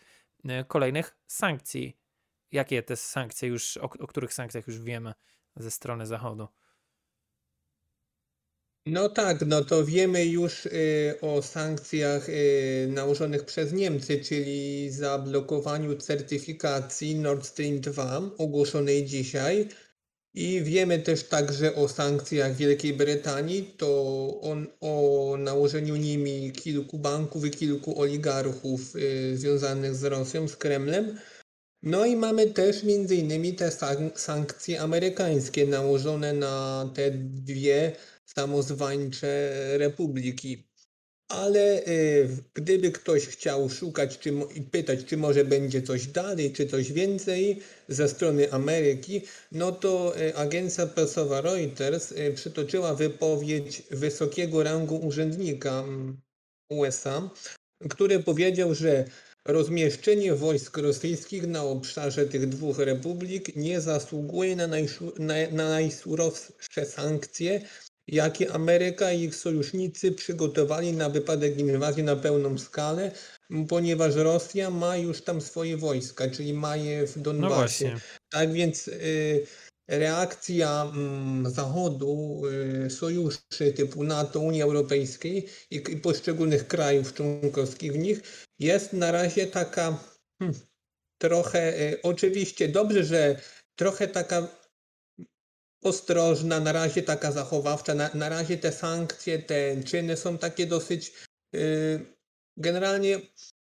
e, 0.44 0.64
kolejnych 0.64 1.16
sankcji. 1.26 1.96
Jakie 2.52 2.82
te 2.82 2.96
sankcje 2.96 3.48
już, 3.48 3.76
o, 3.76 3.82
o 3.82 4.06
których 4.06 4.34
sankcjach 4.34 4.66
już 4.66 4.80
wiemy? 4.80 5.14
Ze 5.56 5.70
strony 5.70 6.06
Zachodu. 6.06 6.48
No 8.86 9.08
tak, 9.08 9.46
no 9.46 9.64
to 9.64 9.84
wiemy 9.84 10.26
już 10.26 10.66
y, 10.66 11.14
o 11.20 11.42
sankcjach 11.42 12.28
y, 12.28 12.88
nałożonych 12.90 13.44
przez 13.44 13.72
Niemcy, 13.72 14.18
czyli 14.18 14.90
zablokowaniu 14.90 15.96
certyfikacji 15.96 17.14
Nord 17.14 17.46
Stream 17.46 17.80
2 17.80 18.20
ogłoszonej 18.38 19.04
dzisiaj. 19.04 19.68
I 20.34 20.62
wiemy 20.62 20.98
też 20.98 21.24
także 21.24 21.74
o 21.74 21.88
sankcjach 21.88 22.56
Wielkiej 22.56 22.94
Brytanii, 22.94 23.74
to 23.76 24.40
on, 24.40 24.66
o 24.80 25.36
nałożeniu 25.38 25.96
nimi 25.96 26.52
kilku 26.52 26.98
banków 26.98 27.44
i 27.44 27.50
kilku 27.50 28.00
oligarchów 28.00 28.96
y, 28.96 29.36
związanych 29.38 29.94
z 29.94 30.04
Rosją, 30.04 30.48
z 30.48 30.56
Kremlem. 30.56 31.18
No 31.86 32.06
i 32.06 32.16
mamy 32.16 32.50
też 32.50 32.82
między 32.82 33.16
innymi 33.16 33.54
te 33.54 33.70
sankcje 34.14 34.80
amerykańskie 34.80 35.66
nałożone 35.66 36.32
na 36.32 36.90
te 36.94 37.10
dwie 37.10 37.92
samozwańcze 38.24 39.52
republiki. 39.78 40.68
Ale 41.28 41.86
y, 41.86 42.28
gdyby 42.54 42.92
ktoś 42.92 43.26
chciał 43.26 43.70
szukać 43.70 44.18
czy, 44.18 44.32
i 44.54 44.62
pytać, 44.62 45.04
czy 45.04 45.16
może 45.16 45.44
będzie 45.44 45.82
coś 45.82 46.06
dalej, 46.06 46.52
czy 46.52 46.66
coś 46.66 46.92
więcej 46.92 47.60
ze 47.88 48.08
strony 48.08 48.52
Ameryki, 48.52 49.22
no 49.52 49.72
to 49.72 50.20
y, 50.20 50.36
agencja 50.36 50.86
prasowa 50.86 51.40
Reuters 51.40 52.12
y, 52.12 52.32
przytoczyła 52.34 52.94
wypowiedź 52.94 53.82
wysokiego 53.90 54.62
rangu 54.62 54.96
urzędnika 54.96 55.80
mm, 55.80 56.20
USA, 56.68 57.30
który 57.88 58.22
powiedział, 58.22 58.74
że 58.74 59.04
Rozmieszczenie 59.48 60.34
wojsk 60.34 60.76
rosyjskich 60.76 61.46
na 61.46 61.62
obszarze 61.62 62.26
tych 62.26 62.48
dwóch 62.48 62.78
republik 62.78 63.56
nie 63.56 63.80
zasługuje 63.80 64.56
na, 64.56 64.66
na, 64.66 65.34
na 65.52 65.68
najsurowsze 65.68 66.86
sankcje, 66.86 67.60
jakie 68.06 68.52
Ameryka 68.52 69.12
i 69.12 69.22
ich 69.22 69.34
sojusznicy 69.34 70.12
przygotowali 70.12 70.92
na 70.92 71.08
wypadek 71.08 71.58
inwazji 71.58 72.02
na 72.02 72.16
pełną 72.16 72.58
skalę, 72.58 73.10
ponieważ 73.68 74.14
Rosja 74.14 74.70
ma 74.70 74.96
już 74.96 75.22
tam 75.22 75.40
swoje 75.40 75.76
wojska, 75.76 76.30
czyli 76.30 76.54
ma 76.54 76.76
je 76.76 77.06
w 77.06 77.18
Donbasie. 77.18 77.90
No 77.94 78.00
tak 78.30 78.52
więc 78.52 78.88
y, 78.88 79.46
reakcja 79.88 80.82
mm, 80.82 81.50
Zachodu, 81.50 82.42
y, 82.86 82.90
sojuszy 82.90 83.72
typu 83.76 84.04
NATO, 84.04 84.40
Unii 84.40 84.62
Europejskiej 84.62 85.48
i, 85.70 85.80
poszczególnych 85.80 86.68
krajów 86.68 87.14
członkowskich 87.14 87.92
w 87.92 87.98
nich 87.98 88.20
jest 88.58 88.92
na 88.92 89.12
razie 89.12 89.46
taka 89.46 89.98
hmm, 90.38 90.60
trochę, 91.18 91.80
y, 91.92 92.02
oczywiście 92.02 92.68
dobrze, 92.68 93.04
że 93.04 93.40
trochę 93.76 94.08
taka 94.08 94.48
ostrożna, 95.82 96.60
na 96.60 96.72
razie 96.72 97.02
taka 97.02 97.32
zachowawcza, 97.32 97.94
na, 97.94 98.10
na 98.14 98.28
razie 98.28 98.58
te 98.58 98.72
sankcje, 98.72 99.38
te 99.38 99.82
czyny 99.82 100.16
są 100.16 100.38
takie 100.38 100.66
dosyć 100.66 101.12
y, 101.54 102.14
generalnie 102.56 103.20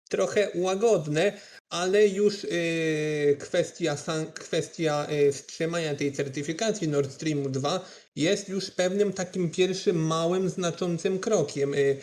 trochę 0.10 0.52
łagodne, 0.56 1.34
ale 1.70 2.08
już 2.08 2.44
y, 2.44 3.38
kwestia, 3.40 3.98
kwestia 4.34 5.08
y, 5.12 5.32
wstrzymania 5.32 5.96
tej 5.96 6.12
certyfikacji 6.14 6.88
Nord 6.88 7.12
Streamu 7.12 7.50
2 7.50 7.86
jest 8.16 8.50
już 8.50 8.72
pewnym 8.72 9.14
takim 9.14 9.52
pierwszym 9.52 10.08
małym, 10.08 10.50
znaczącym 10.50 11.20
krokiem 11.20 11.74
y, 11.74 11.98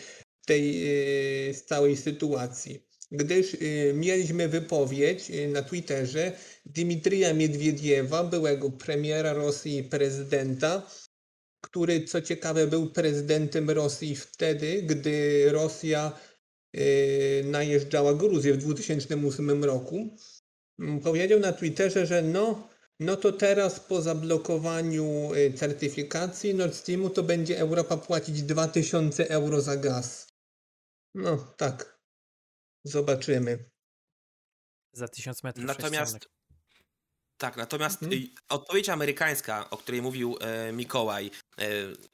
tej 0.45 0.87
całej 1.65 1.97
sytuacji. 1.97 2.87
Gdyż 3.11 3.57
mieliśmy 3.93 4.47
wypowiedź 4.47 5.31
na 5.47 5.61
Twitterze 5.61 6.31
Dmitrija 6.65 7.33
Miedwiediewa, 7.33 8.23
byłego 8.23 8.71
premiera 8.71 9.33
Rosji 9.33 9.77
i 9.77 9.83
prezydenta, 9.83 10.89
który 11.61 12.03
co 12.03 12.21
ciekawe 12.21 12.67
był 12.67 12.89
prezydentem 12.89 13.69
Rosji 13.69 14.15
wtedy, 14.15 14.81
gdy 14.81 15.45
Rosja 15.51 16.11
Yy, 16.11 16.36
najeżdżała 17.43 18.13
Gruzję 18.13 18.53
w 18.53 18.57
2008 18.57 19.63
roku, 19.63 20.17
mm, 20.79 20.99
powiedział 20.99 21.39
na 21.39 21.53
Twitterze, 21.53 22.05
że 22.05 22.21
no, 22.21 22.69
no 22.99 23.15
to 23.15 23.31
teraz 23.31 23.79
po 23.79 24.01
zablokowaniu 24.01 25.33
y, 25.33 25.53
certyfikacji 25.53 26.55
Nord 26.55 26.75
Streamu 26.75 27.09
to 27.09 27.23
będzie 27.23 27.59
Europa 27.59 27.97
płacić 27.97 28.43
2000 28.43 29.29
euro 29.29 29.61
za 29.61 29.77
gaz. 29.77 30.27
No 31.15 31.37
tak, 31.57 31.99
zobaczymy. 32.83 33.69
Za 34.93 35.07
1000 35.07 35.43
metrów 35.43 35.65
Natomiast 35.65 36.29
tak, 37.37 37.57
natomiast 37.57 38.03
mhm. 38.03 38.21
odpowiedź 38.49 38.89
amerykańska, 38.89 39.69
o 39.69 39.77
której 39.77 40.01
mówił 40.01 40.37
e, 40.41 40.71
Mikołaj, 40.71 41.27
e, 41.27 41.29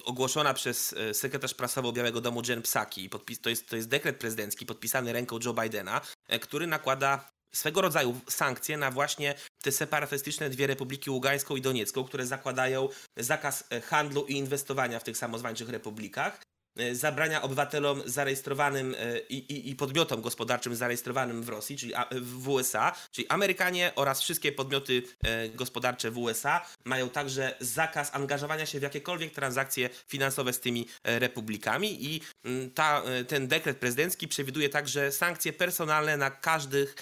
ogłoszona 0.06 0.54
przez 0.54 0.94
e, 0.94 1.14
sekretarz 1.14 1.54
prasową 1.54 1.92
Białego 1.92 2.22
Domu 2.22 2.42
Jen 2.48 2.62
Psaki, 2.62 3.10
podpis, 3.10 3.42
to, 3.42 3.50
jest, 3.50 3.70
to 3.70 3.76
jest 3.76 3.90
dekret 3.90 4.18
prezydencki 4.18 4.66
podpisany 4.66 5.14
ręką 5.14 5.40
Joe 5.46 5.54
Bidena, 5.54 6.02
e, 6.28 6.40
który 6.40 6.68
nakłada 6.68 7.30
swego 7.56 7.82
rodzaju 7.82 8.20
sankcje 8.30 8.78
na 8.78 8.92
właśnie 8.92 9.36
te 9.64 9.72
separatystyczne 9.72 10.50
dwie 10.50 10.68
republiki 10.68 11.10
Ługańską 11.10 11.56
i 11.56 11.62
Doniecką, 11.62 12.04
które 12.04 12.26
zakładają 12.26 12.90
zakaz 13.18 13.64
e, 13.70 13.82
handlu 13.82 14.26
i 14.26 14.34
inwestowania 14.34 15.00
w 15.00 15.04
tych 15.04 15.18
samozwańczych 15.18 15.70
republikach. 15.70 16.42
E, 16.78 16.96
zabrania 16.96 17.42
obywatelom 17.42 18.02
zarejestrowanym 18.06 18.96
e, 18.98 19.20
i, 19.20 19.38
i, 19.38 19.70
i, 19.70 19.76
podmiotom 19.76 20.22
gospodarczym 20.22 20.76
zarejestrowanym 20.76 21.44
w 21.44 21.50
Rosji, 21.50 21.78
czyli 21.78 21.94
w 22.12 22.50
USA, 22.50 22.96
czyli 23.12 23.28
Amerykanie 23.28 23.92
oraz 23.96 24.22
wszystkie 24.22 24.52
podmioty 24.52 25.04
e, 25.24 25.50
gospodarcze 25.50 26.12
w 26.12 26.18
USA 26.18 26.66
mają 26.86 27.10
także 27.10 27.56
zakaz 27.60 28.16
angażowania 28.16 28.66
się 28.66 28.80
w 28.80 28.82
jakiekolwiek 28.82 29.34
transakcje 29.34 29.90
finansowe 30.08 30.54
z 30.54 30.60
tymi 30.60 30.88
republikami 31.04 32.06
i 32.06 32.22
ta, 32.76 33.04
ten 33.28 33.48
dekret 33.48 33.78
prezydencki 33.78 34.28
przewiduje 34.28 34.70
także 34.70 35.12
sankcje 35.12 35.54
personalne 35.54 36.18
na 36.18 36.32
każdych 36.32 36.96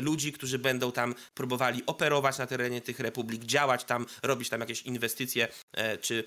ludzi, 0.00 0.32
którzy 0.32 0.58
będą 0.58 0.92
tam 0.92 1.14
próbowali 1.34 1.82
operować 1.86 2.38
na 2.38 2.46
terenie 2.46 2.80
tych 2.80 3.00
republik, 3.00 3.44
działać 3.44 3.84
tam, 3.84 4.06
robić 4.22 4.48
tam 4.48 4.60
jakieś 4.60 4.82
inwestycje 4.82 5.48
czy 6.00 6.24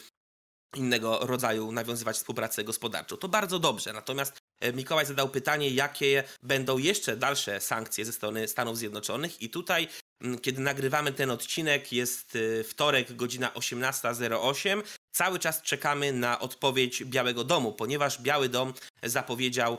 innego 0.75 1.19
rodzaju 1.21 1.71
nawiązywać 1.71 2.15
współpracę 2.15 2.63
gospodarczą. 2.63 3.17
To 3.17 3.27
bardzo 3.27 3.59
dobrze. 3.59 3.93
Natomiast 3.93 4.37
e, 4.59 4.73
Mikołaj 4.73 5.05
zadał 5.05 5.29
pytanie, 5.29 5.69
jakie 5.69 6.23
będą 6.43 6.77
jeszcze 6.77 7.17
dalsze 7.17 7.61
sankcje 7.61 8.05
ze 8.05 8.13
strony 8.13 8.47
Stanów 8.47 8.77
Zjednoczonych 8.77 9.41
i 9.41 9.49
tutaj 9.49 9.87
kiedy 10.41 10.61
nagrywamy 10.61 11.13
ten 11.13 11.31
odcinek, 11.31 11.93
jest 11.93 12.37
e, 12.59 12.63
wtorek, 12.63 13.15
godzina 13.15 13.51
18.08. 13.55 14.83
cały 15.17 15.39
czas 15.39 15.61
czekamy 15.61 16.13
na 16.13 16.39
odpowiedź 16.39 17.03
Białego 17.03 17.43
Domu, 17.43 17.73
ponieważ 17.73 18.21
Biały 18.21 18.49
Dom 18.49 18.73
zapowiedział 19.03 19.77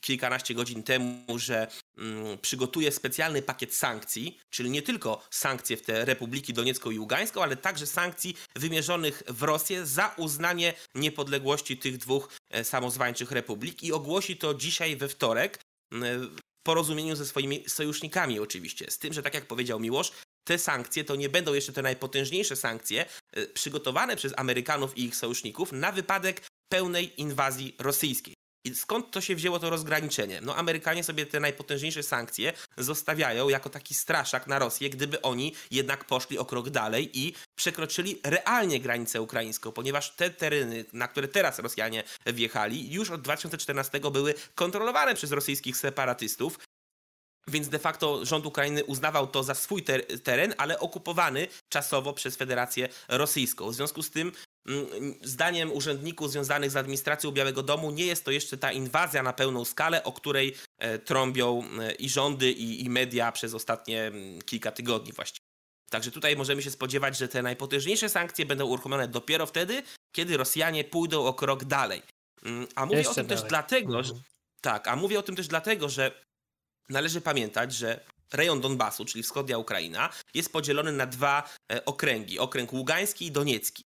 kilkanaście 0.00 0.54
godzin 0.54 0.82
temu, 0.82 1.38
że 1.38 1.66
mm, 1.98 2.38
przygotuje 2.38 2.92
specjalny 2.92 3.42
pakiet 3.42 3.74
sankcji, 3.74 4.38
czyli 4.50 4.70
nie 4.70 4.82
tylko 4.82 5.22
sankcje 5.30 5.76
w 5.76 5.82
te 5.82 6.04
Republiki 6.04 6.54
Doniecką 6.54 6.90
i 6.90 6.98
Ługańską, 6.98 7.42
ale 7.42 7.56
także 7.56 7.86
sankcji 7.86 8.36
wymierzonych 8.56 9.22
w 9.28 9.42
Rosję 9.42 9.86
za 9.86 10.14
uznanie 10.16 10.74
niepodległości 10.94 11.78
tych 11.78 11.98
dwóch 11.98 12.28
e, 12.50 12.64
samozwańczych 12.64 13.30
republik 13.30 13.82
i 13.82 13.92
ogłosi 13.92 14.36
to 14.36 14.54
dzisiaj 14.54 14.96
we 14.96 15.08
wtorek 15.08 15.58
porozumieniu 16.66 17.16
ze 17.16 17.26
swoimi 17.26 17.64
sojusznikami 17.68 18.40
oczywiście. 18.40 18.90
Z 18.90 18.98
tym, 18.98 19.12
że 19.12 19.22
tak 19.22 19.34
jak 19.34 19.46
powiedział 19.46 19.80
Miłosz, 19.80 20.12
te 20.46 20.58
sankcje 20.58 21.04
to 21.04 21.16
nie 21.16 21.28
będą 21.28 21.54
jeszcze 21.54 21.72
te 21.72 21.82
najpotężniejsze 21.82 22.56
sankcje 22.56 23.06
e, 23.32 23.46
przygotowane 23.46 24.16
przez 24.16 24.32
Amerykanów 24.36 24.98
i 24.98 25.04
ich 25.04 25.16
sojuszników 25.16 25.72
na 25.72 25.92
wypadek 25.92 26.42
pełnej 26.68 27.20
inwazji 27.20 27.76
rosyjskiej. 27.78 28.36
I 28.66 28.74
skąd 28.74 29.10
to 29.10 29.20
się 29.20 29.34
wzięło 29.36 29.58
to 29.58 29.70
rozgraniczenie? 29.70 30.40
No 30.40 30.56
Amerykanie 30.56 31.04
sobie 31.04 31.26
te 31.26 31.40
najpotężniejsze 31.40 32.02
sankcje 32.02 32.52
zostawiają 32.78 33.48
jako 33.48 33.70
taki 33.70 33.94
straszak 33.94 34.46
na 34.46 34.58
Rosję, 34.58 34.90
gdyby 34.90 35.22
oni 35.22 35.54
jednak 35.70 36.04
poszli 36.04 36.38
o 36.38 36.44
krok 36.44 36.70
dalej 36.70 37.18
i 37.18 37.34
przekroczyli 37.58 38.20
realnie 38.24 38.80
granicę 38.80 39.22
ukraińską, 39.22 39.72
ponieważ 39.72 40.10
te 40.10 40.30
tereny, 40.30 40.84
na 40.92 41.08
które 41.08 41.28
teraz 41.28 41.58
Rosjanie 41.58 42.04
wjechali, 42.26 42.92
już 42.92 43.10
od 43.10 43.22
2014 43.22 44.00
były 44.12 44.34
kontrolowane 44.54 45.14
przez 45.14 45.32
rosyjskich 45.32 45.76
separatystów, 45.76 46.58
więc 47.50 47.68
de 47.68 47.78
facto 47.78 48.24
rząd 48.24 48.46
Ukrainy 48.46 48.84
uznawał 48.84 49.26
to 49.26 49.42
za 49.42 49.54
swój 49.54 49.82
ter 49.82 50.06
teren, 50.22 50.54
ale 50.58 50.80
okupowany 50.80 51.48
czasowo 51.68 52.12
przez 52.12 52.36
Federację 52.36 52.88
Rosyjską. 53.08 53.70
W 53.70 53.74
związku 53.74 54.02
z 54.02 54.10
tym, 54.10 54.32
mm, 54.66 55.14
zdaniem 55.22 55.72
urzędników 55.72 56.30
związanych 56.30 56.70
z 56.70 56.76
administracją 56.76 57.32
Białego 57.32 57.62
Domu, 57.62 57.90
nie 57.90 58.06
jest 58.06 58.24
to 58.24 58.30
jeszcze 58.30 58.58
ta 58.58 58.72
inwazja 58.72 59.22
na 59.22 59.32
pełną 59.32 59.64
skalę, 59.64 60.04
o 60.04 60.12
której 60.12 60.54
e, 60.78 60.98
trąbią 60.98 61.62
e, 61.80 61.92
i 61.92 62.08
rządy, 62.08 62.52
i, 62.52 62.84
i 62.84 62.90
media 62.90 63.32
przez 63.32 63.54
ostatnie 63.54 64.02
mm, 64.02 64.42
kilka 64.42 64.72
tygodni 64.72 65.12
właściwie. 65.12 65.46
Także 65.90 66.10
tutaj 66.10 66.36
możemy 66.36 66.62
się 66.62 66.70
spodziewać, 66.70 67.18
że 67.18 67.28
te 67.28 67.42
najpotężniejsze 67.42 68.08
sankcje 68.08 68.46
będą 68.46 68.66
uruchomione 68.66 69.08
dopiero 69.08 69.46
wtedy, 69.46 69.82
kiedy 70.12 70.36
Rosjanie 70.36 70.84
pójdą 70.84 71.24
o 71.24 71.34
krok 71.34 71.64
dalej. 71.64 72.02
Mm, 72.42 72.66
a 72.74 72.86
mówię 72.86 72.98
Jeszcze 72.98 73.10
o 73.10 73.14
tym 73.14 73.26
dalej. 73.26 73.42
też 73.42 73.48
dlatego, 73.48 74.02
że, 74.02 74.10
mhm. 74.10 74.24
tak, 74.60 74.88
a 74.88 74.96
mówię 74.96 75.18
o 75.18 75.22
tym 75.22 75.36
też 75.36 75.48
dlatego, 75.48 75.88
że 75.88 76.26
należy 76.88 77.20
pamiętać, 77.20 77.72
że 77.74 78.00
rejon 78.32 78.60
Donbasu, 78.60 79.04
czyli 79.04 79.22
wschodnia 79.22 79.58
Ukraina, 79.58 80.12
jest 80.34 80.52
podzielony 80.52 80.92
na 80.92 81.06
dwa 81.06 81.50
e, 81.72 81.84
okręgi. 81.84 82.38
Okręg 82.38 82.72
Ługański 82.72 83.26
i 83.26 83.32
Doniecki. 83.32 83.84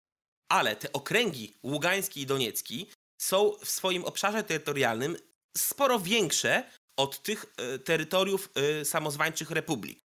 Ale 0.48 0.76
te 0.76 0.92
okręgi 0.92 1.58
Ługański 1.62 2.20
i 2.20 2.26
Doniecki 2.26 2.90
są 3.18 3.52
w 3.64 3.70
swoim 3.70 4.04
obszarze 4.04 4.44
terytorialnym 4.44 5.16
sporo 5.56 6.00
większe 6.00 6.64
od 6.96 7.22
tych 7.22 7.46
e, 7.56 7.78
terytoriów 7.78 8.50
e, 8.54 8.84
samozwańczych 8.84 9.50
republik. 9.50 10.03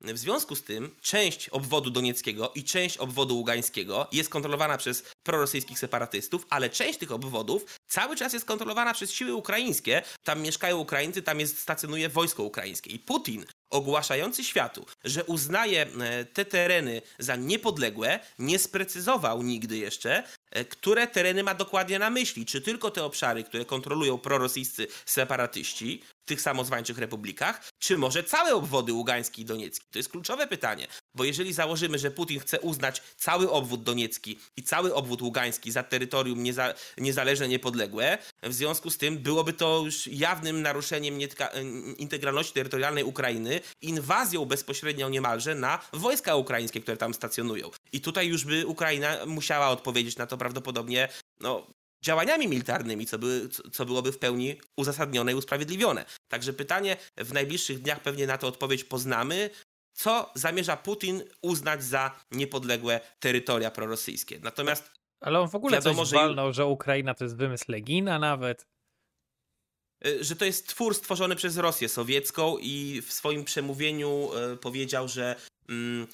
W 0.00 0.18
związku 0.18 0.56
z 0.56 0.62
tym 0.62 0.96
część 1.00 1.48
obwodu 1.48 1.90
donieckiego 1.90 2.52
i 2.54 2.64
część 2.64 2.96
obwodu 2.96 3.36
ługańskiego 3.36 4.08
jest 4.12 4.28
kontrolowana 4.28 4.78
przez 4.78 5.04
prorosyjskich 5.22 5.78
separatystów, 5.78 6.46
ale 6.50 6.70
część 6.70 6.98
tych 6.98 7.12
obwodów 7.12 7.78
cały 7.88 8.16
czas 8.16 8.32
jest 8.32 8.44
kontrolowana 8.44 8.94
przez 8.94 9.12
siły 9.12 9.34
ukraińskie. 9.34 10.02
Tam 10.24 10.42
mieszkają 10.42 10.78
Ukraińcy, 10.78 11.22
tam 11.22 11.40
jest 11.40 11.58
stacjonuje 11.58 12.08
wojsko 12.08 12.42
ukraińskie. 12.42 12.90
I 12.90 12.98
Putin 12.98 13.44
ogłaszający 13.70 14.44
światu, 14.44 14.86
że 15.04 15.24
uznaje 15.24 15.82
e, 15.82 16.24
te 16.24 16.44
tereny 16.44 17.02
za 17.18 17.36
niepodległe, 17.36 18.20
nie 18.38 18.58
sprecyzował 18.58 19.42
nigdy 19.42 19.76
jeszcze, 19.76 20.22
które 20.68 21.06
tereny 21.06 21.42
ma 21.42 21.54
dokładnie 21.54 21.98
na 21.98 22.10
myśli. 22.10 22.46
Czy 22.46 22.60
tylko 22.60 22.90
te 22.90 23.04
obszary, 23.04 23.44
które 23.44 23.64
kontrolują 23.64 24.18
prorosyjscy 24.18 24.86
separatyści, 25.06 26.02
tych 26.28 26.40
samozwańczych 26.40 26.98
republikach, 26.98 27.72
czy 27.78 27.98
może 27.98 28.24
całe 28.24 28.54
obwody 28.54 28.92
ługański 28.92 29.42
i 29.42 29.44
doniecki? 29.44 29.86
To 29.90 29.98
jest 29.98 30.08
kluczowe 30.08 30.46
pytanie, 30.46 30.86
bo 31.14 31.24
jeżeli 31.24 31.52
założymy, 31.52 31.98
że 31.98 32.10
Putin 32.10 32.40
chce 32.40 32.60
uznać 32.60 33.02
cały 33.16 33.50
obwód 33.50 33.82
doniecki 33.82 34.38
i 34.56 34.62
cały 34.62 34.94
obwód 34.94 35.22
ługański 35.22 35.72
za 35.72 35.82
terytorium 35.82 36.42
nieza, 36.42 36.74
niezależne, 36.98 37.48
niepodległe, 37.48 38.18
w 38.42 38.52
związku 38.52 38.90
z 38.90 38.98
tym 38.98 39.18
byłoby 39.18 39.52
to 39.52 39.82
już 39.84 40.06
jawnym 40.06 40.62
naruszeniem 40.62 41.18
integralności 41.96 42.52
terytorialnej 42.54 43.04
Ukrainy, 43.04 43.60
inwazją 43.82 44.44
bezpośrednią 44.44 45.08
niemalże 45.08 45.54
na 45.54 45.78
wojska 45.92 46.36
ukraińskie, 46.36 46.80
które 46.80 46.96
tam 46.96 47.14
stacjonują. 47.14 47.70
I 47.92 48.00
tutaj 48.00 48.28
już 48.28 48.44
by 48.44 48.66
Ukraina 48.66 49.26
musiała 49.26 49.68
odpowiedzieć 49.68 50.16
na 50.16 50.26
to 50.26 50.36
prawdopodobnie 50.38 51.08
no, 51.40 51.66
działaniami 52.04 52.48
militarnymi, 52.48 53.06
co, 53.06 53.18
by, 53.18 53.48
co 53.72 53.86
byłoby 53.86 54.12
w 54.12 54.18
pełni 54.18 54.60
uzasadnione 54.76 55.32
i 55.32 55.34
usprawiedliwione. 55.34 56.04
Także 56.28 56.52
pytanie, 56.52 56.96
w 57.16 57.32
najbliższych 57.32 57.82
dniach 57.82 58.00
pewnie 58.00 58.26
na 58.26 58.38
to 58.38 58.46
odpowiedź 58.46 58.84
poznamy. 58.84 59.50
Co 59.92 60.32
zamierza 60.34 60.76
Putin 60.76 61.22
uznać 61.42 61.84
za 61.84 62.20
niepodległe 62.30 63.00
terytoria 63.20 63.70
prorosyjskie? 63.70 64.40
Natomiast. 64.42 64.90
Ale 65.20 65.40
on 65.40 65.48
w 65.48 65.54
ogóle 65.54 65.76
wiadomo, 65.76 66.02
coś 66.02 66.12
walnął, 66.12 66.52
że... 66.52 66.66
Ukraina 66.66 67.14
to 67.14 67.24
jest 67.24 67.36
wymysł 67.36 67.64
Legina 67.68 68.18
nawet 68.18 68.66
y, 70.06 70.24
że 70.24 70.36
to 70.36 70.44
jest 70.44 70.68
twór 70.68 70.94
stworzony 70.94 71.36
przez 71.36 71.56
Rosję 71.56 71.88
sowiecką 71.88 72.58
i 72.58 73.02
w 73.06 73.12
swoim 73.12 73.44
przemówieniu 73.44 74.30
y, 74.52 74.56
powiedział, 74.56 75.08
że 75.08 75.36
mm, 75.68 76.06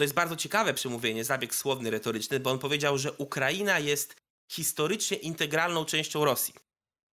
to 0.00 0.04
jest 0.04 0.14
bardzo 0.14 0.36
ciekawe 0.36 0.74
przemówienie, 0.74 1.24
zabieg 1.24 1.54
słowny, 1.54 1.90
retoryczny, 1.90 2.40
bo 2.40 2.50
on 2.50 2.58
powiedział, 2.58 2.98
że 2.98 3.12
Ukraina 3.12 3.78
jest 3.78 4.16
historycznie 4.52 5.16
integralną 5.16 5.84
częścią 5.84 6.24
Rosji. 6.24 6.54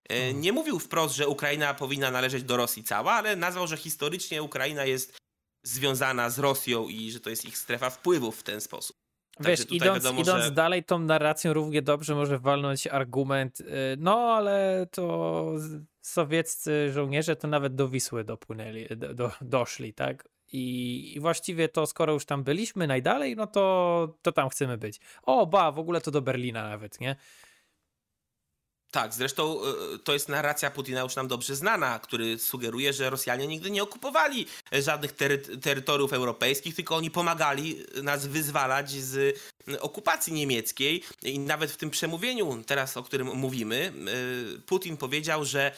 E, 0.10 0.14
mhm. 0.14 0.42
Nie 0.42 0.54
mówił 0.54 0.80
wprost, 0.80 1.16
że 1.16 1.28
Ukraina 1.28 1.74
powinna 1.74 2.12
należeć 2.12 2.44
do 2.44 2.58
Rosji 2.58 2.84
cała, 2.84 3.12
ale 3.12 3.36
nazwał, 3.36 3.68
że 3.68 3.78
historycznie 3.78 4.44
Ukraina 4.44 4.86
jest 4.86 5.18
związana 5.64 6.30
z 6.30 6.40
Rosją 6.40 6.88
i 6.88 7.12
że 7.12 7.20
to 7.20 7.30
jest 7.30 7.46
ich 7.46 7.58
strefa 7.58 7.90
wpływów 7.90 8.40
w 8.40 8.44
ten 8.44 8.62
sposób. 8.62 8.96
Wiesz, 9.40 9.72
idąc, 9.72 10.04
wiadomo, 10.04 10.22
idąc 10.22 10.44
że... 10.44 10.52
dalej 10.52 10.84
tą 10.84 11.00
narracją 11.00 11.54
równie 11.54 11.82
dobrze 11.82 12.16
może 12.16 12.40
walnąć 12.40 12.88
argument, 12.88 13.60
y, 13.60 13.66
no 13.98 14.20
ale 14.20 14.88
to 14.92 15.54
sowieccy 16.02 16.92
żołnierze 16.92 17.36
to 17.36 17.48
nawet 17.48 17.76
do 17.76 17.90
Wisły 17.90 18.24
dopłynęli, 18.24 18.88
do, 18.96 19.14
do, 19.14 19.32
doszli, 19.42 19.94
tak? 19.94 20.37
I, 20.52 21.14
I, 21.16 21.20
właściwie 21.20 21.70
to 21.70 21.88
skoro 21.88 22.14
już 22.14 22.26
tam 22.26 22.44
byliśmy 22.44 22.88
najdalej, 22.88 23.36
no 23.36 23.48
to, 23.48 24.18
to 24.22 24.32
tam 24.32 24.50
chcemy 24.50 24.78
być. 24.78 25.00
O, 25.24 25.46
ba, 25.46 25.72
w 25.72 25.80
ogóle 25.80 26.02
to 26.02 26.12
do 26.12 26.22
Berlina 26.22 26.70
nawet, 26.70 27.00
nie? 27.00 27.16
Tak, 28.92 29.14
zresztą 29.14 29.60
e, 29.62 30.00
to 30.04 30.14
jest 30.14 30.30
narracja 30.30 30.72
Putina 30.72 31.02
już 31.02 31.16
nam 31.16 31.28
dobrze 31.28 31.56
znana, 31.56 32.00
który 32.00 32.40
sugeruje, 32.40 32.94
że 32.94 33.10
Rosjanie 33.10 33.48
nigdy 33.48 33.72
nie 33.72 33.84
okupowali 33.84 34.46
żadnych 34.72 35.12
tery 35.12 35.38
terytoriów 35.38 36.14
europejskich, 36.14 36.76
tylko 36.76 36.96
oni 36.96 37.12
pomagali 37.12 37.84
nas 38.04 38.28
wyzwalać 38.28 38.92
z 38.92 39.40
okupacji 39.80 40.34
niemieckiej. 40.34 41.04
I 41.24 41.40
nawet 41.40 41.72
w 41.72 41.78
tym 41.78 41.90
przemówieniu, 41.90 42.64
teraz 42.64 42.98
o 42.98 43.04
którym 43.04 43.28
mówimy, 43.28 43.94
e, 44.58 44.62
Putin 44.62 44.98
powiedział, 44.98 45.46
że 45.46 45.72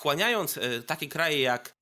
chłaniając 0.00 0.58
e, 0.58 0.82
takie 0.82 1.08
kraje 1.08 1.40
jak 1.40 1.81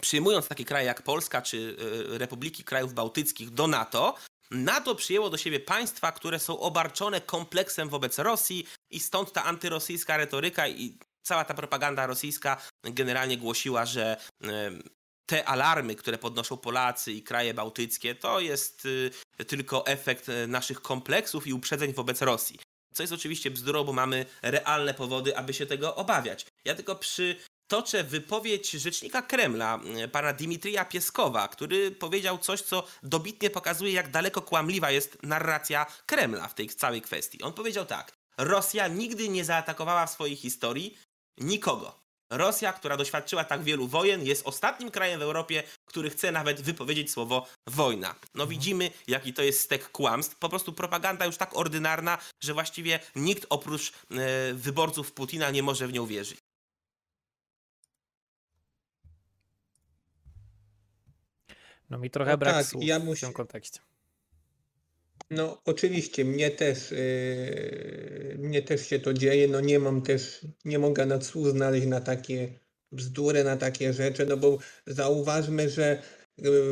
przyjmując 0.00 0.48
takie 0.48 0.64
kraje 0.64 0.86
jak 0.86 1.02
Polska 1.02 1.42
czy 1.42 1.76
e, 2.14 2.18
Republiki 2.18 2.64
Krajów 2.64 2.94
Bałtyckich 2.94 3.50
do 3.50 3.66
NATO, 3.66 4.14
NATO 4.50 4.94
przyjęło 4.94 5.30
do 5.30 5.36
siebie 5.36 5.60
państwa, 5.60 6.12
które 6.12 6.38
są 6.38 6.60
obarczone 6.60 7.20
kompleksem 7.20 7.88
wobec 7.88 8.18
Rosji 8.18 8.66
i 8.90 9.00
stąd 9.00 9.32
ta 9.32 9.44
antyrosyjska 9.44 10.16
retoryka 10.16 10.68
i 10.68 10.98
cała 11.22 11.44
ta 11.44 11.54
propaganda 11.54 12.06
rosyjska 12.06 12.56
generalnie 12.84 13.36
głosiła, 13.36 13.86
że 13.86 14.16
e, 14.44 14.48
te 15.26 15.48
alarmy, 15.48 15.94
które 15.94 16.18
podnoszą 16.18 16.56
Polacy 16.56 17.12
i 17.12 17.22
kraje 17.22 17.54
bałtyckie, 17.54 18.14
to 18.14 18.40
jest 18.40 18.88
e, 19.38 19.44
tylko 19.44 19.86
efekt 19.86 20.26
naszych 20.48 20.80
kompleksów 20.80 21.46
i 21.46 21.52
uprzedzeń 21.52 21.92
wobec 21.92 22.22
Rosji. 22.22 22.58
Co 22.94 23.02
jest 23.02 23.12
oczywiście 23.12 23.50
bzdurą, 23.50 23.84
bo 23.84 23.92
mamy 23.92 24.26
realne 24.42 24.94
powody, 24.94 25.36
aby 25.36 25.54
się 25.54 25.66
tego 25.66 25.96
obawiać. 25.96 26.46
Ja 26.64 26.74
tylko 26.74 26.96
przy 26.96 27.36
toczę 27.66 28.04
wypowiedź 28.04 28.70
rzecznika 28.70 29.22
Kremla, 29.22 29.80
e, 29.96 30.08
pana 30.08 30.32
Dimitrija 30.32 30.84
Pieskowa, 30.84 31.48
który 31.48 31.90
powiedział 31.90 32.38
coś, 32.38 32.62
co 32.62 32.86
dobitnie 33.02 33.50
pokazuje, 33.50 33.92
jak 33.92 34.10
daleko 34.10 34.42
kłamliwa 34.42 34.90
jest 34.90 35.18
narracja 35.22 35.86
Kremla 36.06 36.48
w 36.48 36.54
tej 36.54 36.68
całej 36.68 37.02
kwestii. 37.02 37.42
On 37.42 37.52
powiedział 37.52 37.84
tak: 37.86 38.12
Rosja 38.38 38.88
nigdy 38.88 39.28
nie 39.28 39.44
zaatakowała 39.44 40.06
w 40.06 40.10
swojej 40.10 40.36
historii 40.36 40.98
nikogo. 41.38 42.04
Rosja, 42.30 42.72
która 42.72 42.96
doświadczyła 42.96 43.44
tak 43.44 43.62
wielu 43.62 43.88
wojen, 43.88 44.26
jest 44.26 44.46
ostatnim 44.46 44.90
krajem 44.90 45.20
w 45.20 45.22
Europie, 45.22 45.62
który 45.84 46.10
chce 46.10 46.32
nawet 46.32 46.60
wypowiedzieć 46.62 47.10
słowo 47.10 47.46
wojna. 47.66 48.14
No 48.34 48.42
mhm. 48.42 48.48
widzimy, 48.48 48.90
jaki 49.06 49.34
to 49.34 49.42
jest 49.42 49.60
stek 49.60 49.90
kłamstw. 49.90 50.36
Po 50.36 50.48
prostu 50.48 50.72
propaganda 50.72 51.26
już 51.26 51.36
tak 51.36 51.56
ordynarna, 51.56 52.18
że 52.40 52.54
właściwie 52.54 53.00
nikt 53.16 53.46
oprócz 53.50 53.90
e, 53.90 54.54
wyborców 54.54 55.12
Putina 55.12 55.50
nie 55.50 55.62
może 55.62 55.88
w 55.88 55.92
nią 55.92 56.06
wierzyć. 56.06 56.43
No 61.90 61.98
mi 61.98 62.10
trochę 62.10 62.30
no 62.30 62.38
brak 62.38 62.54
tak, 62.54 62.66
słów 62.66 62.84
ja 62.84 63.00
w 63.00 63.20
tym 63.20 63.32
kontekście. 63.32 63.80
No, 65.30 65.62
oczywiście, 65.64 66.24
mnie 66.24 66.50
też, 66.50 66.90
yy, 66.90 68.36
mnie 68.38 68.62
też 68.62 68.86
się 68.86 68.98
to 68.98 69.14
dzieje. 69.14 69.48
No, 69.48 69.60
nie 69.60 69.78
mam 69.78 70.02
też, 70.02 70.46
nie 70.64 70.78
mogę 70.78 71.06
nad 71.06 71.24
słów 71.26 71.48
znaleźć 71.48 71.86
na 71.86 72.00
takie 72.00 72.58
bzdury, 72.92 73.44
na 73.44 73.56
takie 73.56 73.92
rzeczy, 73.92 74.26
no 74.26 74.36
bo 74.36 74.58
zauważmy, 74.86 75.70
że 75.70 76.02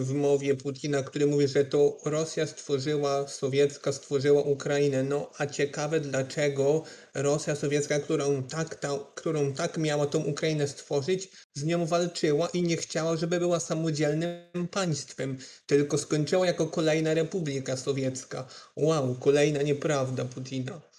w 0.01 0.13
mowie 0.15 0.55
Putina, 0.55 1.03
który 1.03 1.27
mówi, 1.27 1.49
że 1.49 1.65
to 1.65 1.99
Rosja 2.05 2.47
stworzyła, 2.47 3.29
sowiecka 3.29 3.93
stworzyła 3.93 4.43
Ukrainę. 4.43 5.03
No 5.03 5.31
a 5.39 5.47
ciekawe 5.47 6.01
dlaczego 6.01 6.85
Rosja 7.15 7.57
sowiecka, 7.57 8.01
którą 8.01 8.43
tak, 8.43 8.75
ta, 8.75 8.89
którą 9.15 9.53
tak 9.55 9.79
miała 9.79 10.07
tą 10.07 10.25
Ukrainę 10.25 10.69
stworzyć, 10.69 11.29
z 11.55 11.65
nią 11.65 11.87
walczyła 11.87 12.49
i 12.49 12.63
nie 12.63 12.77
chciała, 12.77 13.17
żeby 13.17 13.39
była 13.39 13.61
samodzielnym 13.61 14.69
państwem, 14.71 15.39
tylko 15.67 15.99
skończyła 15.99 16.47
jako 16.47 16.67
kolejna 16.67 17.15
republika 17.15 17.77
sowiecka. 17.77 18.49
Wow, 18.77 19.15
kolejna 19.15 19.63
nieprawda 19.63 20.25
Putina. 20.25 20.92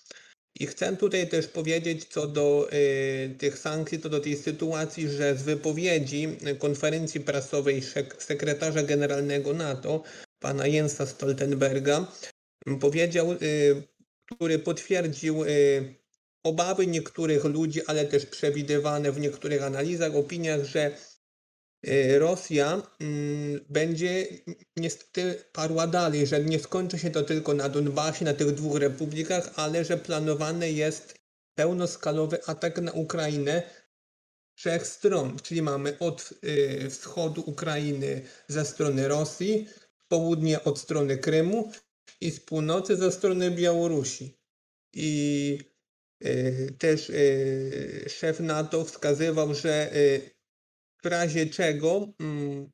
I 0.60 0.68
chcę 0.68 0.98
tutaj 0.98 1.30
też 1.30 1.48
powiedzieć 1.48 2.06
co 2.06 2.28
do 2.28 2.70
y, 2.74 3.36
tych 3.38 3.58
sankcji, 3.60 4.00
co 4.00 4.10
do 4.10 4.20
tej 4.20 4.38
sytuacji, 4.38 5.10
że 5.10 5.36
z 5.36 5.42
wypowiedzi 5.44 6.38
konferencji 6.60 7.20
prasowej 7.20 7.82
sekretarza 8.20 8.84
generalnego 8.84 9.54
NATO, 9.54 10.04
pana 10.40 10.68
Jensa 10.68 11.06
Stoltenberga, 11.06 12.08
powiedział, 12.80 13.32
y, 13.32 13.84
który 14.36 14.60
potwierdził 14.60 15.44
y, 15.44 15.96
obawy 16.44 16.88
niektórych 16.88 17.44
ludzi, 17.44 17.86
ale 17.88 18.06
też 18.06 18.26
przewidywane 18.26 19.12
w 19.12 19.20
niektórych 19.20 19.64
analizach, 19.64 20.16
opiniach, 20.16 20.64
że 20.64 20.92
Rosja 22.20 22.82
mm, 23.00 23.60
będzie 23.70 24.28
niestety 24.78 25.44
parła 25.54 25.88
dalej, 25.88 26.28
że 26.28 26.44
nie 26.44 26.60
skończy 26.60 27.00
się 27.00 27.12
to 27.12 27.24
tylko 27.24 27.54
na 27.54 27.70
Donbasie, 27.70 28.26
na 28.26 28.34
tych 28.34 28.52
dwóch 28.52 28.80
republikach, 28.80 29.50
ale 29.56 29.86
że 29.86 29.98
planowany 29.98 30.72
jest 30.72 31.16
pełnoskalowy 31.56 32.46
atak 32.46 32.82
na 32.82 32.92
Ukrainę 32.92 33.64
trzech 34.56 34.88
stron, 34.88 35.40
czyli 35.44 35.62
mamy 35.62 36.00
od 36.00 36.34
y, 36.44 36.90
wschodu 36.90 37.44
Ukrainy 37.46 38.22
ze 38.48 38.66
strony 38.66 39.08
Rosji, 39.08 39.68
południe 40.08 40.64
od 40.64 40.80
strony 40.80 41.18
Krymu 41.18 41.72
i 42.22 42.32
z 42.32 42.40
północy 42.40 42.96
ze 42.96 43.12
strony 43.12 43.52
Białorusi. 43.52 44.38
I 44.94 45.60
y, 46.26 46.76
też 46.80 47.12
szef 48.08 48.40
NATO 48.40 48.86
wskazywał, 48.86 49.56
że 49.56 49.92
w 51.04 51.06
razie 51.06 51.46
czego 51.46 52.08
mm, 52.20 52.72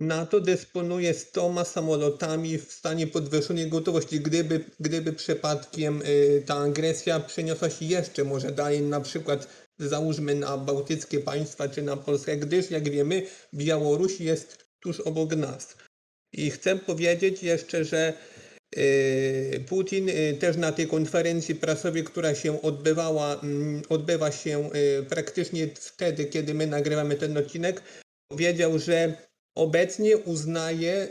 NATO 0.00 0.40
dysponuje 0.40 1.14
100 1.14 1.64
samolotami 1.64 2.58
w 2.58 2.72
stanie 2.72 3.06
podwyższonej 3.06 3.68
gotowości, 3.68 4.20
gdyby, 4.20 4.64
gdyby 4.80 5.12
przypadkiem 5.12 6.02
y, 6.02 6.42
ta 6.46 6.54
agresja 6.54 7.20
przeniosła 7.20 7.70
się 7.70 7.84
jeszcze 7.84 8.24
może 8.24 8.52
dalej, 8.52 8.82
na 8.82 9.00
przykład 9.00 9.48
załóżmy 9.78 10.34
na 10.34 10.58
bałtyckie 10.58 11.20
państwa 11.20 11.68
czy 11.68 11.82
na 11.82 11.96
Polskę, 11.96 12.36
gdyż 12.36 12.70
jak 12.70 12.90
wiemy 12.90 13.26
Białoruś 13.54 14.20
jest 14.20 14.66
tuż 14.80 15.00
obok 15.00 15.36
nas. 15.36 15.76
I 16.32 16.50
chcę 16.50 16.76
powiedzieć 16.78 17.42
jeszcze, 17.42 17.84
że 17.84 18.12
Putin 19.68 20.08
y, 20.08 20.36
też 20.40 20.56
na 20.56 20.72
tej 20.72 20.86
konferencji 20.86 21.54
prasowej, 21.54 22.04
która 22.04 22.34
się 22.34 22.62
odbywała, 22.62 23.40
mm, 23.40 23.82
odbywa 23.88 24.32
się 24.32 24.70
y, 24.74 25.02
praktycznie 25.08 25.68
wtedy, 25.74 26.24
kiedy 26.24 26.54
my 26.54 26.66
nagrywamy 26.66 27.16
ten 27.16 27.36
odcinek, 27.36 27.82
powiedział, 28.28 28.78
że 28.78 29.28
obecnie 29.54 30.18
uznaje 30.18 31.08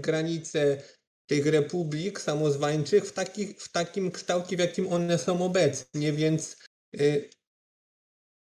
granice 0.00 0.82
tych 1.26 1.46
republik 1.46 2.20
samozwańczych 2.20 3.04
w, 3.04 3.14
w 3.58 3.72
takim 3.72 4.10
kształcie, 4.10 4.56
w 4.56 4.60
jakim 4.60 4.92
one 4.92 5.18
są 5.18 5.44
obecnie, 5.44 6.12
więc 6.12 6.56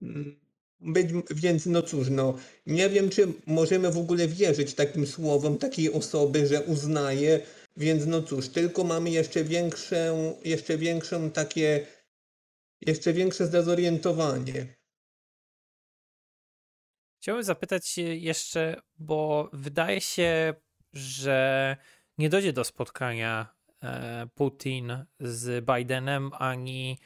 mm, 0.01 0.39
być, 0.79 1.09
więc 1.35 1.65
no 1.65 1.81
cóż, 1.81 2.09
no 2.09 2.37
nie 2.65 2.89
wiem, 2.89 3.09
czy 3.09 3.27
możemy 3.45 3.91
w 3.91 3.97
ogóle 3.97 4.27
wierzyć 4.27 4.73
takim 4.73 5.07
słowom 5.07 5.57
takiej 5.57 5.93
osoby, 5.93 6.47
że 6.47 6.63
uznaje 6.63 7.41
więc 7.77 8.05
no 8.05 8.21
cóż, 8.21 8.49
tylko 8.49 8.83
mamy 8.83 9.09
jeszcze 9.09 9.43
większą, 9.43 10.37
jeszcze 10.43 10.77
większą 10.77 11.31
takie, 11.31 11.87
jeszcze 12.81 13.13
większe 13.13 13.45
zdezorientowanie. 13.45 14.81
Chciałbym 17.21 17.43
zapytać 17.43 17.97
jeszcze, 17.97 18.81
bo 18.97 19.49
wydaje 19.53 20.01
się, 20.01 20.53
że 20.93 21.77
nie 22.17 22.29
dojdzie 22.29 22.53
do 22.53 22.63
spotkania 22.63 23.55
e, 23.83 24.27
Putin 24.35 25.05
z 25.19 25.65
Bidenem 25.65 26.31
ani 26.33 26.97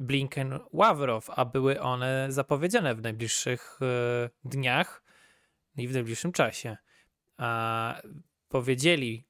Blinken-Ławrow, 0.00 1.32
a 1.36 1.44
były 1.44 1.80
one 1.80 2.26
zapowiedziane 2.28 2.94
w 2.94 3.02
najbliższych 3.02 3.78
e, 3.82 4.30
dniach 4.44 5.04
i 5.76 5.88
w 5.88 5.92
najbliższym 5.92 6.32
czasie. 6.32 6.76
A 7.36 8.02
powiedzieli 8.48 9.26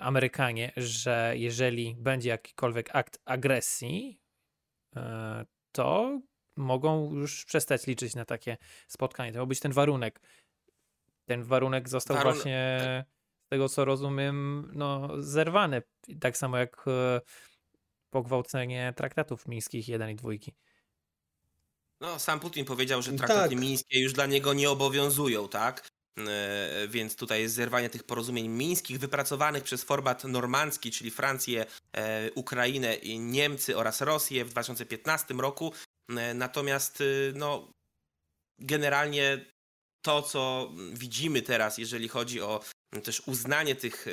Amerykanie, 0.00 0.72
że 0.76 1.32
jeżeli 1.36 1.96
będzie 1.98 2.28
jakikolwiek 2.28 2.96
akt 2.96 3.18
agresji, 3.24 4.20
e, 4.96 5.44
to 5.72 6.20
mogą 6.56 7.14
już 7.14 7.44
przestać 7.44 7.86
liczyć 7.86 8.14
na 8.14 8.24
takie 8.24 8.56
spotkanie. 8.88 9.32
To 9.32 9.38
miał 9.38 9.46
być 9.46 9.60
ten 9.60 9.72
warunek. 9.72 10.20
Ten 11.24 11.42
warunek 11.42 11.88
został 11.88 12.16
Warun... 12.16 12.32
właśnie, 12.32 12.78
z 13.46 13.48
tego 13.48 13.68
co 13.68 13.84
rozumiem, 13.84 14.70
no, 14.74 15.08
zerwany. 15.18 15.82
Tak 16.20 16.36
samo 16.36 16.58
jak 16.58 16.84
e, 16.86 17.20
pogwałcenie 18.10 18.92
traktatów 18.96 19.48
mińskich 19.48 19.88
1 19.88 20.10
i 20.10 20.14
2. 20.14 20.30
No, 22.00 22.18
sam 22.18 22.40
Putin 22.40 22.64
powiedział, 22.64 23.02
że 23.02 23.12
traktaty 23.12 23.48
tak. 23.48 23.58
mińskie 23.58 24.00
już 24.00 24.12
dla 24.12 24.26
niego 24.26 24.54
nie 24.54 24.70
obowiązują, 24.70 25.48
tak? 25.48 25.88
E, 26.18 26.88
więc 26.88 27.16
tutaj 27.16 27.40
jest 27.40 27.54
zerwanie 27.54 27.90
tych 27.90 28.02
porozumień 28.02 28.48
mińskich 28.48 28.98
wypracowanych 28.98 29.62
przez 29.62 29.84
format 29.84 30.24
normandzki, 30.24 30.90
czyli 30.90 31.10
Francję, 31.10 31.66
e, 31.92 32.32
Ukrainę, 32.32 32.96
Niemcy 33.18 33.76
oraz 33.76 34.00
Rosję 34.00 34.44
w 34.44 34.50
2015 34.50 35.34
roku. 35.34 35.72
E, 36.08 36.34
natomiast 36.34 37.02
no, 37.34 37.72
generalnie 38.58 39.44
to, 40.04 40.22
co 40.22 40.72
widzimy 40.92 41.42
teraz, 41.42 41.78
jeżeli 41.78 42.08
chodzi 42.08 42.40
o 42.40 42.60
też 43.04 43.22
uznanie 43.26 43.74
tych 43.74 44.06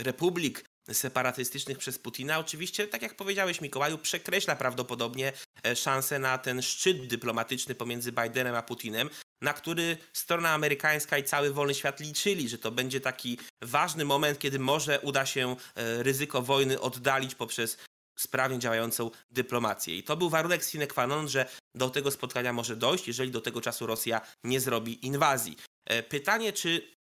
republik 0.00 0.64
separatystycznych 0.92 1.78
przez 1.78 1.98
Putina, 1.98 2.38
oczywiście, 2.38 2.88
tak 2.88 3.02
jak 3.02 3.16
powiedziałeś 3.16 3.60
Mikołaju, 3.60 3.98
przekreśla 3.98 4.56
prawdopodobnie 4.56 5.32
szansę 5.74 6.18
na 6.18 6.38
ten 6.38 6.62
szczyt 6.62 7.06
dyplomatyczny 7.06 7.74
pomiędzy 7.74 8.12
Bidenem 8.12 8.54
a 8.54 8.62
Putinem, 8.62 9.10
na 9.42 9.52
który 9.52 9.96
strona 10.12 10.50
amerykańska 10.50 11.18
i 11.18 11.24
cały 11.24 11.52
wolny 11.52 11.74
świat 11.74 12.00
liczyli, 12.00 12.48
że 12.48 12.58
to 12.58 12.70
będzie 12.70 13.00
taki 13.00 13.38
ważny 13.62 14.04
moment, 14.04 14.38
kiedy 14.38 14.58
może 14.58 15.00
uda 15.00 15.26
się 15.26 15.56
e, 15.74 16.02
ryzyko 16.02 16.42
wojny 16.42 16.80
oddalić 16.80 17.34
poprzez 17.34 17.78
sprawnie 18.18 18.58
działającą 18.58 19.10
dyplomację. 19.30 19.96
I 19.96 20.02
to 20.02 20.16
był 20.16 20.30
warunek 20.30 20.64
sine 20.64 20.86
qua 20.86 21.06
non, 21.06 21.28
że 21.28 21.46
do 21.74 21.90
tego 21.90 22.10
spotkania 22.10 22.52
może 22.52 22.76
dojść, 22.76 23.08
jeżeli 23.08 23.30
do 23.30 23.40
tego 23.40 23.60
czasu 23.60 23.86
Rosja 23.86 24.20
nie 24.44 24.60
zrobi 24.60 25.06
inwazji. 25.06 25.56
E, 25.86 26.02
pytanie, 26.02 26.52
czy 26.52 26.99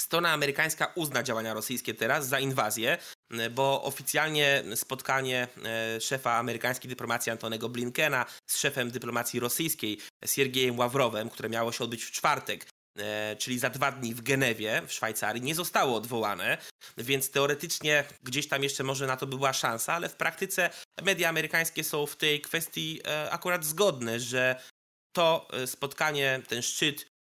strona 0.00 0.32
amerykańska 0.32 0.92
uzna 0.94 1.22
działania 1.22 1.54
rosyjskie 1.54 1.94
teraz 1.94 2.28
za 2.28 2.40
inwazję, 2.40 2.98
bo 3.50 3.82
oficjalnie 3.82 4.64
spotkanie 4.74 5.48
e, 5.64 6.00
szefa 6.00 6.32
amerykańskiej 6.32 6.88
dyplomacji 6.88 7.32
Antonego 7.32 7.68
Blinkena 7.68 8.26
z 8.46 8.58
szefem 8.58 8.90
dyplomacji 8.90 9.40
rosyjskiej 9.40 9.98
Siergiejem 10.26 10.78
Ławrowem, 10.78 11.30
które 11.30 11.48
miało 11.48 11.72
się 11.72 11.84
odbyć 11.84 12.04
w 12.04 12.10
czwartek, 12.10 12.66
e, 12.98 13.36
czyli 13.36 13.58
za 13.58 13.70
dwa 13.70 13.92
dni 13.92 14.14
w 14.14 14.22
Genewie, 14.22 14.82
w 14.86 14.92
Szwajcarii, 14.92 15.42
nie 15.42 15.54
zostało 15.54 15.96
odwołane, 15.96 16.58
więc 16.98 17.30
teoretycznie 17.30 18.04
gdzieś 18.22 18.48
tam 18.48 18.62
jeszcze 18.62 18.84
może 18.84 19.06
na 19.06 19.16
to 19.16 19.26
by 19.26 19.36
była 19.36 19.52
szansa, 19.52 19.92
ale 19.92 20.08
w 20.08 20.16
praktyce 20.16 20.70
media 21.02 21.28
amerykańskie 21.28 21.84
są 21.84 22.06
w 22.06 22.16
tej 22.16 22.40
kwestii 22.40 23.00
e, 23.06 23.30
akurat 23.30 23.64
zgodne, 23.64 24.20
że 24.20 24.60
to 25.16 25.48
spotkanie, 25.66 26.42
ten 26.48 26.62
szczyt 26.62 27.13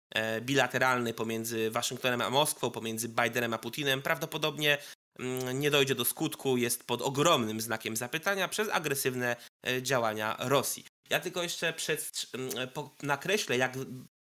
bilateralny 0.41 1.13
pomiędzy 1.13 1.71
Waszyngtonem 1.71 2.21
a 2.21 2.30
Moskwą, 2.30 2.71
pomiędzy 2.71 3.10
Bidenem 3.10 3.54
a 3.54 3.58
Putinem 3.58 4.02
prawdopodobnie 4.02 4.78
Mm, 5.19 5.60
nie 5.60 5.71
dojdzie 5.71 5.95
do 5.95 6.06
skutku, 6.06 6.58
jest 6.58 6.84
pod 6.84 7.02
ogromnym 7.02 7.62
znakiem 7.62 7.95
zapytania 7.95 8.47
przez 8.47 8.69
agresywne 8.69 9.36
e, 9.67 9.84
działania 9.84 10.36
Rosji. 10.39 10.86
Ja 11.10 11.19
tylko 11.19 11.43
jeszcze 11.43 11.74
przed, 11.74 12.12
mm, 12.34 12.69
nakreślę, 13.04 13.58
jak 13.58 13.74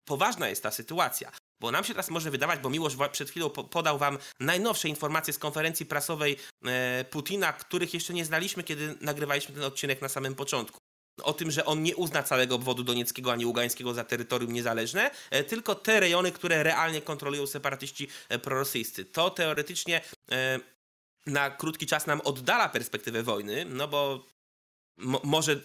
poważna 0.04 0.48
jest 0.48 0.62
ta 0.62 0.70
sytuacja. 0.70 1.32
Bo 1.60 1.70
nam 1.70 1.84
się 1.84 1.92
teraz 1.92 2.10
może 2.10 2.30
wydawać, 2.30 2.60
bo 2.60 2.70
Miłosz 2.70 2.96
przed 3.12 3.30
chwilą 3.30 3.50
podał 3.50 3.98
wam 3.98 4.18
najnowsze 4.40 4.88
informacje 4.88 5.32
z 5.32 5.38
konferencji 5.38 5.86
prasowej 5.86 6.36
e, 6.64 7.04
Putina, 7.10 7.52
których 7.52 7.94
jeszcze 7.94 8.14
nie 8.14 8.24
znaliśmy, 8.24 8.62
kiedy 8.62 8.94
nagrywaliśmy 9.00 9.54
ten 9.54 9.64
odcinek 9.64 10.02
na 10.02 10.08
samym 10.08 10.34
początku. 10.34 10.81
O 11.22 11.32
tym, 11.32 11.50
że 11.50 11.64
on 11.64 11.82
nie 11.82 11.96
uzna 11.96 12.22
całego 12.22 12.54
obwodu 12.54 12.84
donieckiego 12.84 13.32
ani 13.32 13.46
ługańskiego 13.46 13.94
za 13.94 14.04
terytorium 14.04 14.52
niezależne, 14.52 15.10
e, 15.30 15.44
tylko 15.44 15.74
te 15.74 16.00
rejony, 16.00 16.32
które 16.32 16.62
realnie 16.62 17.02
kontrolują 17.02 17.46
separatyści 17.46 18.08
e, 18.28 18.38
prorosyjscy. 18.38 19.04
To 19.04 19.30
teoretycznie 19.30 20.00
e, 20.32 20.60
na 21.26 21.50
krótki 21.50 21.86
czas 21.86 22.06
nam 22.06 22.20
oddala 22.24 22.68
perspektywę 22.68 23.22
wojny, 23.22 23.64
no 23.64 23.88
bo 23.88 24.24
może 25.24 25.60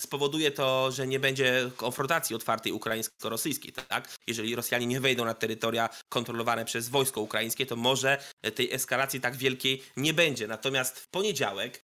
spowoduje 0.00 0.50
to, 0.50 0.92
że 0.92 1.06
nie 1.06 1.20
będzie 1.20 1.70
konfrontacji 1.76 2.36
otwartej 2.36 2.72
ukraińsko-rosyjskiej, 2.72 3.72
tak? 3.72 4.16
Jeżeli 4.26 4.54
Rosjanie 4.54 4.86
nie 4.86 5.00
wejdą 5.00 5.24
na 5.24 5.34
terytoria 5.34 5.88
kontrolowane 6.08 6.64
przez 6.64 6.88
wojsko 6.88 7.20
ukraińskie, 7.20 7.66
to 7.66 7.76
może 7.76 8.18
tej 8.54 8.72
eskalacji 8.72 9.20
tak 9.20 9.36
wielkiej 9.36 9.82
nie 9.96 10.14
będzie. 10.14 10.46
Natomiast 10.48 11.00
w 11.00 11.08
poniedziałek 11.08 11.89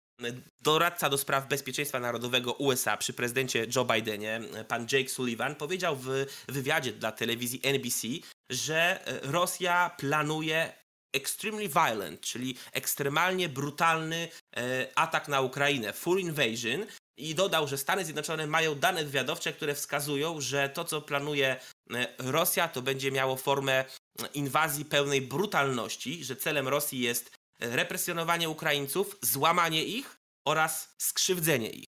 doradca 0.62 1.10
do 1.10 1.18
spraw 1.18 1.48
bezpieczeństwa 1.48 2.00
narodowego 2.00 2.54
USA 2.54 2.98
przy 2.98 3.14
prezydencie 3.14 3.68
Joe 3.76 3.86
Bidenie, 3.86 4.42
pan 4.68 4.88
Jake 4.92 5.10
Sullivan, 5.10 5.56
powiedział 5.56 5.96
w 5.96 6.26
wywiadzie 6.48 6.92
dla 6.92 7.12
telewizji 7.12 7.60
NBC, 7.64 8.08
że 8.50 9.00
Rosja 9.24 9.96
planuje 9.98 10.74
extremely 11.14 11.70
violent, 11.70 12.22
czyli 12.22 12.58
ekstremalnie 12.72 13.50
brutalny 13.50 14.28
e, 14.58 14.88
atak 14.96 15.28
na 15.28 15.42
Ukrainę, 15.42 15.94
full 15.94 16.20
invasion, 16.20 16.86
i 17.18 17.36
dodał, 17.36 17.68
że 17.68 17.78
Stany 17.78 18.06
Zjednoczone 18.06 18.48
mają 18.48 18.76
dane 18.76 19.06
wywiadowcze, 19.06 19.54
które 19.54 19.76
wskazują, 19.76 20.42
że 20.42 20.70
to, 20.70 20.86
co 20.86 21.02
planuje 21.02 21.60
e, 21.94 22.08
Rosja, 22.18 22.68
to 22.68 22.82
będzie 22.82 23.12
miało 23.12 23.36
formę 23.36 23.86
inwazji 24.34 24.86
pełnej 24.86 25.22
brutalności, 25.22 26.24
że 26.24 26.36
celem 26.36 26.68
Rosji 26.68 27.00
jest 27.00 27.39
represjonowanie 27.60 28.50
Ukraińców, 28.50 29.18
złamanie 29.22 29.84
ich 29.84 30.20
oraz 30.48 30.96
skrzywdzenie 30.98 31.70
ich. 31.70 31.86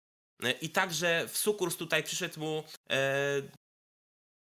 E, 0.44 0.52
I 0.52 0.70
także 0.70 1.28
w 1.28 1.38
sukurs 1.38 1.78
tutaj 1.78 2.04
przyszedł 2.04 2.40
mu 2.40 2.64
e, 2.90 3.42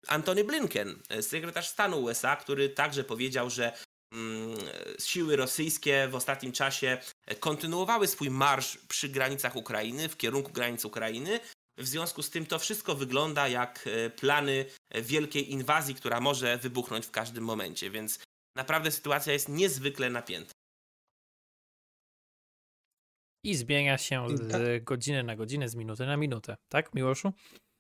Antony 0.07 0.43
Blinken, 0.43 1.01
e, 1.09 1.23
sekretarz 1.23 1.67
stanu 1.67 2.03
USA, 2.03 2.35
który 2.35 2.69
także 2.69 3.03
powiedział, 3.03 3.49
że 3.49 3.77
mm, 4.13 4.57
siły 4.99 5.35
rosyjskie 5.35 6.07
w 6.11 6.15
ostatnim 6.15 6.51
czasie 6.51 6.97
kontynuowały 7.39 8.07
swój 8.07 8.29
marsz 8.29 8.77
przy 8.77 9.09
granicach 9.09 9.55
Ukrainy, 9.55 10.09
w 10.09 10.17
kierunku 10.17 10.51
granic 10.51 10.85
Ukrainy. 10.85 11.39
W 11.77 11.87
związku 11.87 12.23
z 12.23 12.29
tym 12.29 12.45
to 12.45 12.59
wszystko 12.59 12.95
wygląda 12.95 13.47
jak 13.47 13.89
plany 14.15 14.65
wielkiej 15.01 15.51
inwazji, 15.51 15.95
która 15.95 16.19
może 16.19 16.57
wybuchnąć 16.57 17.05
w 17.05 17.11
każdym 17.11 17.43
momencie, 17.43 17.89
więc 17.89 18.19
naprawdę 18.55 18.91
sytuacja 18.91 19.33
jest 19.33 19.49
niezwykle 19.49 20.09
napięta. 20.09 20.58
I 23.43 23.55
zmienia 23.55 23.97
się 23.97 24.37
z 24.37 24.51
tak. 24.51 24.83
godziny 24.83 25.23
na 25.23 25.35
godzinę, 25.35 25.69
z 25.69 25.75
minuty 25.75 26.05
na 26.05 26.17
minutę. 26.17 26.57
Tak, 26.69 26.95
Miłoszu? 26.95 27.33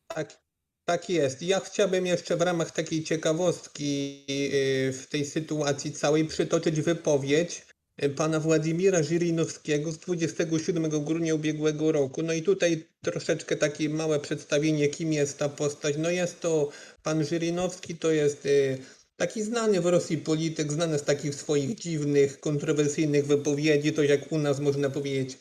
Tak, 0.07 0.39
tak 0.85 1.09
jest. 1.09 1.41
Ja 1.41 1.59
chciałbym 1.59 2.05
jeszcze 2.05 2.37
w 2.37 2.41
ramach 2.41 2.71
takiej 2.71 3.03
ciekawostki 3.03 4.25
y, 4.29 4.93
w 4.93 5.07
tej 5.07 5.25
sytuacji 5.25 5.91
całej 5.91 6.25
przytoczyć 6.25 6.81
wypowiedź 6.81 7.65
y, 8.03 8.09
pana 8.09 8.39
Władimira 8.39 9.03
Żyrinowskiego 9.03 9.91
z 9.91 9.97
27 9.97 10.89
grudnia 10.89 11.35
ubiegłego 11.35 11.91
roku. 11.91 12.23
No 12.23 12.33
i 12.33 12.41
tutaj 12.41 12.87
troszeczkę 13.01 13.55
takie 13.57 13.89
małe 13.89 14.19
przedstawienie, 14.19 14.87
kim 14.87 15.13
jest 15.13 15.39
ta 15.39 15.49
postać. 15.49 15.95
No 15.97 16.09
jest 16.09 16.41
to 16.41 16.69
pan 17.03 17.25
Żyrinowski, 17.25 17.95
to 17.95 18.11
jest 18.11 18.45
y, 18.45 18.77
taki 19.19 19.43
znany 19.43 19.81
w 19.81 19.85
Rosji 19.85 20.17
polityk, 20.17 20.71
znany 20.71 20.99
z 20.99 21.03
takich 21.03 21.35
swoich 21.35 21.75
dziwnych, 21.75 22.39
kontrowersyjnych 22.39 23.25
wypowiedzi, 23.25 23.93
to 23.93 24.03
jak 24.03 24.31
u 24.31 24.37
nas 24.37 24.59
można 24.59 24.89
powiedzieć 24.89 25.37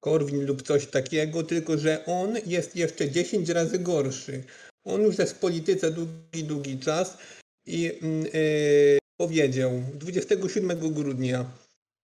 Korwin 0.00 0.46
lub 0.46 0.62
coś 0.62 0.86
takiego, 0.86 1.42
tylko 1.42 1.78
że 1.78 2.04
on 2.06 2.36
jest 2.46 2.76
jeszcze 2.76 3.10
10 3.10 3.48
razy 3.48 3.78
gorszy. 3.78 4.44
On 4.84 5.02
już 5.02 5.18
jest 5.18 5.32
w 5.32 5.38
polityce 5.38 5.90
długi, 5.90 6.44
długi 6.44 6.78
czas 6.78 7.18
i 7.66 7.82
yy, 7.82 8.98
powiedział 9.16 9.82
27 9.94 10.92
grudnia 10.92 11.50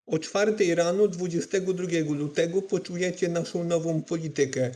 o 0.07 0.19
4 0.19 0.75
rano 0.75 1.09
22 1.09 1.87
lutego 2.09 2.63
poczujecie 2.63 3.29
naszą 3.29 3.65
nową 3.65 4.03
politykę. 4.03 4.71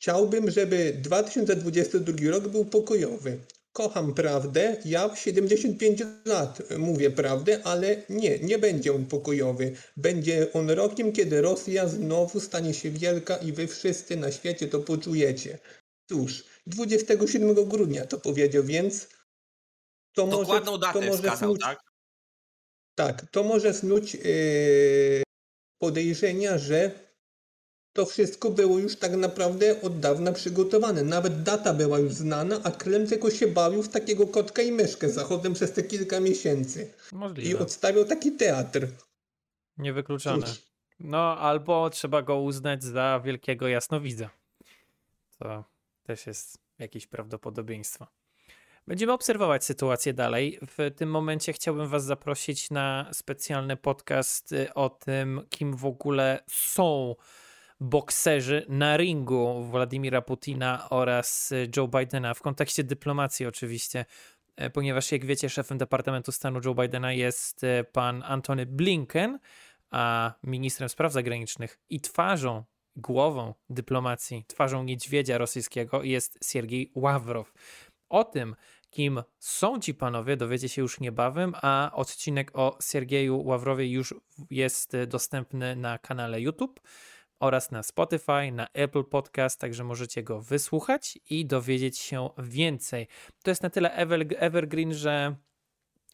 Chciałbym, 0.00 0.50
żeby 0.50 0.96
2022 1.02 2.30
rok 2.30 2.48
był 2.48 2.64
pokojowy 2.64 3.38
kocham 3.74 4.14
prawdę, 4.14 4.76
ja 4.84 5.08
w 5.08 5.18
75 5.18 6.02
lat 6.24 6.62
mówię 6.78 7.10
prawdę, 7.10 7.60
ale 7.64 8.02
nie, 8.08 8.38
nie 8.38 8.58
będzie 8.58 8.94
on 8.94 9.06
pokojowy. 9.06 9.76
Będzie 9.96 10.52
on 10.52 10.70
rokiem, 10.70 11.12
kiedy 11.12 11.40
Rosja 11.40 11.88
znowu 11.88 12.40
stanie 12.40 12.74
się 12.74 12.90
wielka 12.90 13.36
i 13.36 13.52
wy 13.52 13.66
wszyscy 13.66 14.16
na 14.16 14.32
świecie 14.32 14.68
to 14.68 14.80
poczujecie. 14.80 15.58
Cóż, 16.08 16.44
27 16.66 17.54
grudnia 17.68 18.06
to 18.06 18.18
powiedział, 18.20 18.64
więc 18.64 19.08
to 20.12 20.26
Dokładną 20.26 20.72
może, 20.72 20.80
datę 20.80 21.00
to 21.00 21.06
może 21.06 21.22
wskazał, 21.22 21.50
snuć, 21.50 21.60
tak? 21.60 21.80
Tak, 22.94 23.30
to 23.30 23.42
może 23.42 23.74
snuć 23.74 24.14
yy, 24.14 25.22
podejrzenia, 25.78 26.58
że 26.58 26.90
to 27.94 28.06
wszystko 28.06 28.50
było 28.50 28.78
już 28.78 28.96
tak 28.96 29.12
naprawdę 29.12 29.82
od 29.82 30.00
dawna 30.00 30.32
przygotowane. 30.32 31.02
Nawet 31.02 31.42
data 31.42 31.74
była 31.74 31.98
już 31.98 32.12
znana, 32.12 32.60
a 32.64 32.70
Krem 32.70 33.06
tylko 33.06 33.30
się 33.30 33.46
bawił 33.46 33.82
w 33.82 33.88
takiego 33.88 34.26
kotka 34.26 34.62
i 34.62 34.72
myszkę 34.72 35.10
zachodem 35.10 35.54
przez 35.54 35.72
te 35.72 35.82
kilka 35.82 36.20
miesięcy. 36.20 36.92
Możliwe. 37.12 37.50
I 37.50 37.56
odstawiał 37.56 38.04
taki 38.04 38.32
teatr. 38.32 38.86
Niewykluczone. 39.78 40.46
No, 41.00 41.38
albo 41.38 41.90
trzeba 41.90 42.22
go 42.22 42.40
uznać 42.40 42.84
za 42.84 43.20
wielkiego 43.24 43.68
jasnowidza. 43.68 44.30
To 45.38 45.64
też 46.02 46.26
jest 46.26 46.58
jakieś 46.78 47.06
prawdopodobieństwo. 47.06 48.06
Będziemy 48.86 49.12
obserwować 49.12 49.64
sytuację 49.64 50.14
dalej. 50.14 50.58
W 50.62 50.90
tym 50.96 51.10
momencie 51.10 51.52
chciałbym 51.52 51.88
Was 51.88 52.04
zaprosić 52.04 52.70
na 52.70 53.10
specjalny 53.12 53.76
podcast 53.76 54.52
y, 54.52 54.74
o 54.74 54.90
tym, 54.90 55.40
kim 55.50 55.76
w 55.76 55.86
ogóle 55.86 56.44
są 56.46 57.14
bokserzy 57.80 58.66
na 58.68 58.96
ringu 58.96 59.64
Władimira 59.64 60.22
Putina 60.22 60.90
oraz 60.90 61.52
Joe 61.76 61.88
Bidena 61.88 62.34
w 62.34 62.40
kontekście 62.40 62.84
dyplomacji 62.84 63.46
oczywiście, 63.46 64.04
e, 64.56 64.70
ponieważ 64.70 65.12
jak 65.12 65.24
wiecie 65.24 65.48
szefem 65.48 65.78
Departamentu 65.78 66.32
Stanu 66.32 66.60
Joe 66.64 66.74
Bidena 66.74 67.12
jest 67.12 67.64
e, 67.64 67.84
pan 67.84 68.22
Antony 68.26 68.66
Blinken, 68.66 69.38
a 69.90 70.34
ministrem 70.42 70.88
spraw 70.88 71.12
zagranicznych 71.12 71.78
i 71.90 72.00
twarzą, 72.00 72.64
głową 72.96 73.54
dyplomacji, 73.70 74.44
twarzą 74.46 74.84
niedźwiedzia 74.84 75.38
rosyjskiego 75.38 76.02
jest 76.02 76.38
Siergiej 76.44 76.92
Ławrow. 76.94 77.52
O 78.08 78.24
tym, 78.24 78.56
kim 78.90 79.22
są 79.38 79.80
ci 79.80 79.94
panowie, 79.94 80.36
dowiecie 80.36 80.68
się 80.68 80.82
już 80.82 81.00
niebawem, 81.00 81.54
a 81.62 81.90
odcinek 81.94 82.50
o 82.58 82.78
Siergieju 82.82 83.42
Ławrowie 83.44 83.86
już 83.86 84.14
jest 84.50 84.92
dostępny 85.06 85.76
na 85.76 85.98
kanale 85.98 86.40
YouTube 86.40 86.80
oraz 87.40 87.70
na 87.70 87.82
Spotify, 87.82 88.52
na 88.52 88.68
Apple 88.72 89.04
Podcast, 89.04 89.60
także 89.60 89.84
możecie 89.84 90.22
go 90.22 90.40
wysłuchać 90.40 91.18
i 91.30 91.46
dowiedzieć 91.46 91.98
się 91.98 92.30
więcej. 92.38 93.08
To 93.42 93.50
jest 93.50 93.62
na 93.62 93.70
tyle 93.70 93.94
evergreen, 94.38 94.94
że 94.94 95.36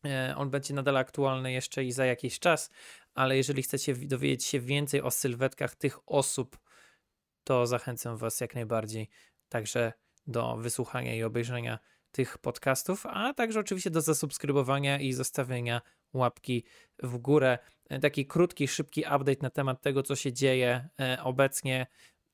e, 0.04 0.34
on 0.36 0.50
będzie 0.50 0.74
nadal 0.74 0.96
aktualny 0.96 1.52
jeszcze 1.52 1.84
i 1.84 1.92
za 1.92 2.06
jakiś 2.06 2.38
czas, 2.38 2.70
ale 3.14 3.36
jeżeli 3.36 3.62
chcecie 3.62 3.94
dowiedzieć 3.94 4.44
się 4.44 4.60
więcej 4.60 5.02
o 5.02 5.10
sylwetkach 5.10 5.74
tych 5.74 5.98
osób, 6.06 6.58
to 7.44 7.66
zachęcam 7.66 8.16
Was 8.16 8.40
jak 8.40 8.54
najbardziej 8.54 9.08
także 9.48 9.92
do 10.26 10.56
wysłuchania 10.56 11.14
i 11.14 11.22
obejrzenia 11.22 11.78
tych 12.12 12.38
podcastów, 12.38 13.06
a 13.06 13.34
także 13.34 13.60
oczywiście 13.60 13.90
do 13.90 14.00
zasubskrybowania 14.00 15.00
i 15.00 15.12
zostawienia 15.12 15.80
łapki 16.12 16.64
w 17.02 17.18
górę. 17.18 17.58
Taki 18.02 18.26
krótki, 18.26 18.68
szybki 18.68 19.00
update 19.00 19.42
na 19.42 19.50
temat 19.50 19.82
tego, 19.82 20.02
co 20.02 20.16
się 20.16 20.32
dzieje 20.32 20.88
e, 21.00 21.18
obecnie. 21.22 21.86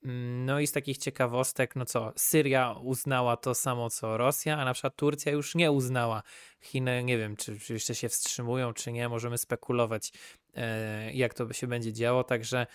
Mm, 0.04 0.44
no 0.44 0.60
i 0.60 0.66
z 0.66 0.72
takich 0.72 0.98
ciekawostek, 0.98 1.76
no 1.76 1.84
co, 1.84 2.12
Syria 2.16 2.72
uznała 2.82 3.36
to 3.36 3.54
samo 3.54 3.90
co 3.90 4.16
Rosja, 4.16 4.58
a 4.58 4.64
na 4.64 4.72
przykład 4.72 4.96
Turcja 4.96 5.32
już 5.32 5.54
nie 5.54 5.72
uznała. 5.72 6.22
Chiny, 6.60 7.04
nie 7.04 7.18
wiem, 7.18 7.36
czy, 7.36 7.58
czy 7.58 7.72
jeszcze 7.72 7.94
się 7.94 8.08
wstrzymują, 8.08 8.72
czy 8.72 8.92
nie, 8.92 9.08
możemy 9.08 9.38
spekulować, 9.38 10.12
e, 10.54 11.12
jak 11.12 11.34
to 11.34 11.52
się 11.52 11.66
będzie 11.66 11.92
działo. 11.92 12.24
Także, 12.24 12.66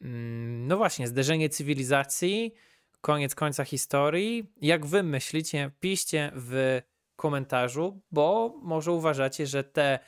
mm, 0.00 0.66
no 0.66 0.76
właśnie, 0.76 1.08
zderzenie 1.08 1.48
cywilizacji, 1.48 2.54
koniec 3.00 3.34
końca 3.34 3.64
historii. 3.64 4.52
Jak 4.60 4.86
wy 4.86 5.02
myślicie, 5.02 5.70
piszcie 5.80 6.32
w 6.34 6.80
komentarzu, 7.16 8.00
bo 8.12 8.54
może 8.62 8.92
uważacie, 8.92 9.46
że 9.46 9.64
te 9.64 9.98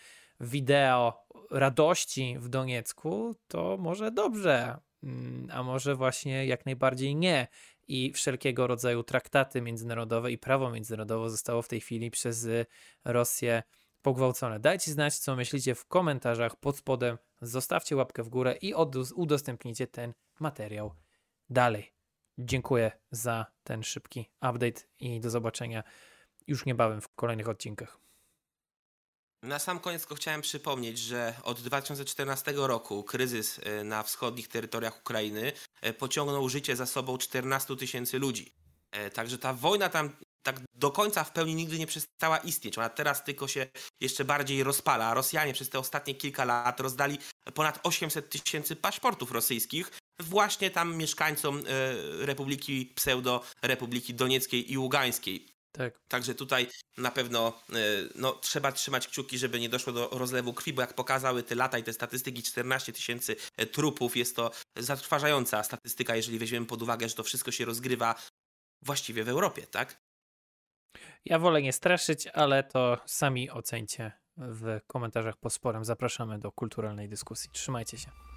wideo 0.43 1.27
radości 1.51 2.37
w 2.39 2.49
Doniecku, 2.49 3.35
to 3.49 3.77
może 3.81 4.11
dobrze, 4.11 4.79
mm, 5.03 5.49
a 5.53 5.63
może 5.63 5.95
właśnie 5.95 6.47
jak 6.47 6.67
najbardziej 6.67 7.17
nie. 7.17 7.47
I 7.89 8.13
wszelkiego 8.13 8.67
rodzaju 8.67 9.03
traktaty 9.03 9.63
międzynarodowe 9.63 10.33
i 10.33 10.39
prawo 10.39 10.71
międzynarodowe 10.71 11.31
zostało 11.31 11.63
w 11.63 11.69
tej 11.69 11.81
chwili 11.81 12.11
przez 12.11 12.49
Rosję 13.05 13.63
pogwałcone. 14.03 14.61
Dajcie 14.61 14.93
znać, 14.93 15.19
co 15.19 15.37
myślicie 15.37 15.75
w 15.75 15.85
komentarzach 15.85 16.57
pod 16.57 16.77
spodem. 16.77 17.19
Zostawcie 17.41 17.97
łapkę 17.97 18.23
w 18.23 18.29
górę 18.29 18.57
i 18.63 18.75
udostępnijcie 19.15 19.87
ten 19.87 20.15
materiał 20.41 20.95
dalej. 21.51 21.93
dziękuję 22.39 22.91
za 23.11 23.47
ten 23.65 23.83
szybki 23.83 24.31
update 24.37 24.81
i 25.01 25.21
do 25.21 25.31
zobaczenia 25.31 25.83
już 26.47 26.67
niebawem 26.67 27.01
w 27.01 27.09
kolejnych 27.15 27.49
odcinkach. 27.49 28.02
Na 29.43 29.59
sam 29.59 29.81
koniec 29.81 30.07
chciałem 30.17 30.43
przypomnieć, 30.43 30.99
że 30.99 31.35
od 31.43 31.61
2014 31.61 32.53
roku 32.57 33.05
kryzys 33.05 33.61
e, 33.63 33.85
na 33.85 34.03
wschodnich 34.03 34.49
terytoriach 34.49 35.01
Ukrainy 35.01 35.53
e, 35.81 35.93
pociągnął 35.93 36.49
życie 36.49 36.77
za 36.77 36.87
sobą 36.87 37.19
14 37.19 37.77
tysięcy 37.77 38.19
ludzi. 38.19 38.55
E, 38.91 39.11
także 39.11 39.39
ta 39.39 39.55
wojna 39.55 39.89
tam 39.89 40.17
tak 40.43 40.61
do 40.75 40.91
końca 40.91 41.25
w 41.25 41.33
pełni 41.33 41.55
nigdy 41.55 41.79
nie 41.79 41.87
przestała 41.87 42.39
istnieć. 42.39 42.79
Ona 42.79 42.89
teraz 42.89 43.25
tylko 43.25 43.49
się 43.49 43.67
jeszcze 44.01 44.25
bardziej 44.25 44.63
rozpala. 44.65 45.15
Rosjanie 45.15 45.53
przez 45.53 45.71
te 45.71 45.79
ostatnie 45.79 46.15
kilka 46.15 46.45
lat 46.45 46.81
rozdali 46.81 47.19
ponad 47.55 47.81
800 47.83 48.31
tysięcy 48.31 48.77
paszportów 48.77 49.33
rosyjskich 49.33 49.91
właśnie 50.21 50.71
tam 50.71 50.97
mieszkańcom 50.97 51.63
Republiki 52.19 52.93
Pseudo 52.95 53.45
Republiki 53.63 54.15
Donieckiej 54.15 54.73
i 54.73 54.79
Ługańskiej. 54.79 55.52
Tak. 55.73 56.01
Także 56.09 56.35
tutaj 56.35 56.69
na 56.97 57.11
pewno 57.11 57.63
e, 57.73 57.75
no, 58.15 58.33
trzeba 58.33 58.73
trzymać 58.73 59.09
kciuki, 59.09 59.39
żeby 59.39 59.61
nie 59.61 59.69
doszło 59.69 59.93
do 59.93 60.09
rozlewu 60.13 60.53
krwi, 60.53 60.73
bo 60.73 60.83
jak 60.83 60.95
pokazały 60.95 61.43
te 61.43 61.55
lata 61.55 61.79
i 61.79 61.83
te 61.83 61.93
statystyki, 61.93 62.43
14 62.43 62.93
tysięcy 62.93 63.37
e, 63.57 63.67
trupów, 63.67 64.17
jest 64.17 64.37
to 64.37 64.51
zatrważająca 64.77 65.63
statystyka, 65.63 66.17
jeżeli 66.17 66.39
weźmiemy 66.39 66.67
pod 66.67 66.83
uwagę, 66.83 67.09
że 67.09 67.15
to 67.15 67.23
wszystko 67.23 67.53
się 67.53 67.65
rozgrywa 67.65 68.15
właściwie 68.83 69.25
w 69.25 69.29
Europie, 69.29 69.67
tak? 69.67 70.03
Ja 71.25 71.39
wolę 71.39 71.63
nie 71.63 71.73
straszyć, 71.73 72.27
ale 72.27 72.65
to 72.65 72.99
sami 73.07 73.51
ocencie 73.51 74.13
w 74.37 74.81
komentarzach 74.87 75.37
pod 75.37 75.53
sporem. 75.53 75.85
Zapraszamy 75.85 76.39
do 76.39 76.53
kulturalnej 76.53 77.09
dyskusji. 77.09 77.51
Trzymajcie 77.53 77.99
się. 77.99 78.32